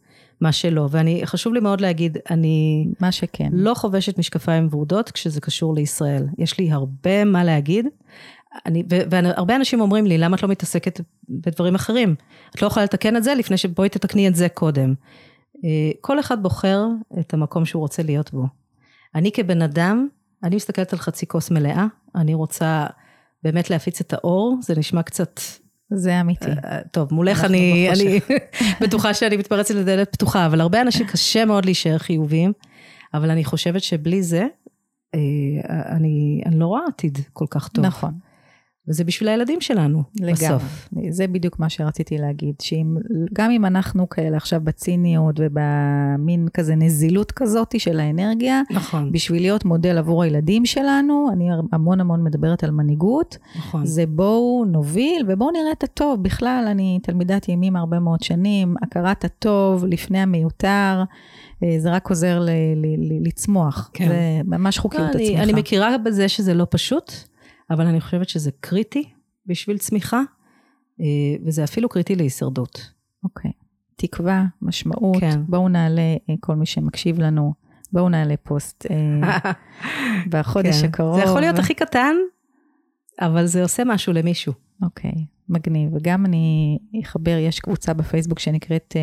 [0.41, 2.87] מה שלא, ואני, חשוב לי מאוד להגיד, אני...
[2.99, 3.49] מה שכן.
[3.53, 6.27] לא חובשת משקפיים ורודות כשזה קשור לישראל.
[6.37, 7.87] יש לי הרבה מה להגיד,
[8.65, 12.15] אני, והרבה אנשים אומרים לי, למה את לא מתעסקת בדברים אחרים?
[12.55, 14.93] את לא יכולה לתקן את זה לפני שבואי תתקני את זה קודם.
[15.65, 16.85] אה, כל אחד בוחר
[17.19, 18.45] את המקום שהוא רוצה להיות בו.
[19.15, 20.07] אני כבן אדם,
[20.43, 21.85] אני מסתכלת על חצי כוס מלאה,
[22.15, 22.85] אני רוצה
[23.43, 25.39] באמת להפיץ את האור, זה נשמע קצת...
[25.93, 26.49] זה אמיתי.
[26.65, 28.19] אה, טוב, מולך אני, אני
[28.81, 32.53] בטוחה שאני מתפרצת לדלת פתוחה, אבל הרבה אנשים קשה מאוד להישאר חיוביים,
[33.13, 34.47] אבל אני חושבת שבלי זה,
[35.15, 35.19] אה,
[35.95, 37.85] אני, אני לא רואה עתיד כל כך טוב.
[37.85, 38.13] נכון.
[38.89, 40.33] וזה בשביל הילדים שלנו, לגמרי.
[40.33, 40.89] בסוף.
[41.09, 47.75] זה בדיוק מה שרציתי להגיד, שגם אם אנחנו כאלה עכשיו בציניות ובמין כזה נזילות כזאת
[47.79, 49.11] של האנרגיה, נכון.
[49.11, 53.85] בשביל להיות מודל עבור הילדים שלנו, אני המון המון מדברת על מנהיגות, נכון.
[53.85, 56.23] זה בואו נוביל ובואו נראה את הטוב.
[56.23, 61.03] בכלל, אני תלמידת ימים הרבה מאוד שנים, הכרת הטוב לפני המיותר.
[61.63, 63.89] אה, זה רק עוזר ל- ל- ל- לצמוח.
[63.93, 64.07] כן.
[64.07, 64.15] זה
[64.45, 65.43] ממש חוקיות לא, הצמיחה.
[65.43, 67.11] אני מכירה בזה שזה לא פשוט,
[67.69, 69.09] אבל אני חושבת שזה קריטי
[69.45, 70.21] בשביל צמיחה,
[71.01, 71.05] אה,
[71.45, 72.91] וזה אפילו קריטי להישרדות.
[73.23, 73.51] אוקיי.
[73.95, 75.41] תקווה, משמעות, כן.
[75.47, 77.53] בואו נעלה, אה, כל מי שמקשיב לנו,
[77.91, 79.51] בואו נעלה פוסט אה,
[80.31, 80.87] בחודש כן.
[80.87, 81.15] הקרוב.
[81.15, 82.15] זה יכול להיות הכי קטן,
[83.21, 84.53] אבל זה עושה משהו למישהו.
[84.83, 85.93] אוקיי, מגניב.
[85.93, 88.95] וגם אני אחבר, יש קבוצה בפייסבוק שנקראת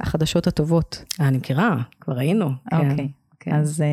[0.00, 1.04] החדשות הטובות.
[1.20, 2.50] אני מכירה, כבר היינו.
[2.70, 2.96] כן, אוקיי.
[2.96, 3.23] כן.
[3.52, 3.84] אז uh,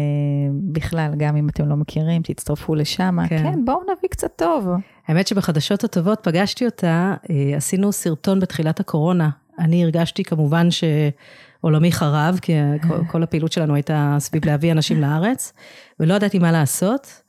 [0.74, 3.18] בכלל, גם אם אתם לא מכירים, תצטרפו לשם.
[3.30, 3.44] כן.
[3.44, 4.68] כן, בואו נביא קצת טוב.
[5.08, 9.30] האמת שבחדשות הטובות פגשתי אותה, אה, עשינו סרטון בתחילת הקורונה.
[9.60, 12.54] אני הרגשתי כמובן שעולמי חרב, כי
[12.88, 15.54] כל- כל הפעילות שלנו הייתה סביב להביא אנשים לארץ,
[16.00, 17.22] ולא ידעתי מה לעשות,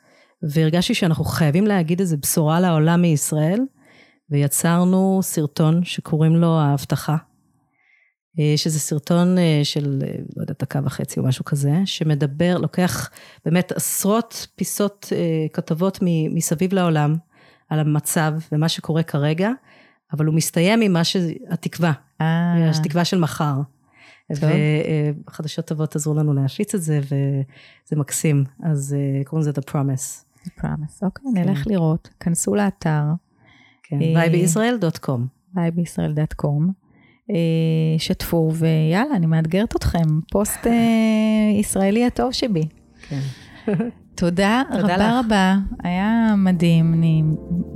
[0.42, 3.60] והרגשתי שאנחנו חייבים להגיד איזו בשורה לעולם מישראל,
[4.30, 7.16] ויצרנו סרטון שקוראים לו ההבטחה.
[8.38, 13.10] אה, שזה סרטון אה, של, אה, לא יודעת, דקה וחצי או משהו כזה, שמדבר, לוקח
[13.44, 15.12] באמת עשרות פיסות
[15.52, 15.98] כתבות
[16.30, 17.16] מסביב לעולם,
[17.68, 19.50] על המצב ומה שקורה כרגע,
[20.12, 23.54] אבל הוא מסתיים עם מה שהתקווה, התקווה של מחר.
[25.26, 28.44] וחדשות טובות עזרו לנו להפיץ את זה, וזה מקסים.
[28.62, 30.32] אז קוראים לזה The Promise.
[30.48, 31.02] promise.
[31.02, 32.08] אוקיי, נלך לראות.
[32.20, 33.02] כנסו לאתר,
[33.82, 35.20] כן, אה, vibeyisrael.com.
[37.32, 40.20] אה, שתפו, ויאללה, אני מאתגרת אתכם.
[40.30, 40.72] פוסט אה,
[41.60, 42.62] ישראלי הטוב שבי.
[43.08, 43.20] כן.
[44.14, 45.24] תודה תודה רבה לך.
[45.26, 47.22] רבה, היה מדהים, אני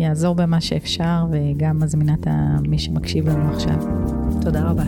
[0.08, 2.26] אעזור במה שאפשר, וגם מזמינה את
[2.68, 3.76] מי שמקשיב לנו עכשיו.
[4.40, 4.84] תודה רבה.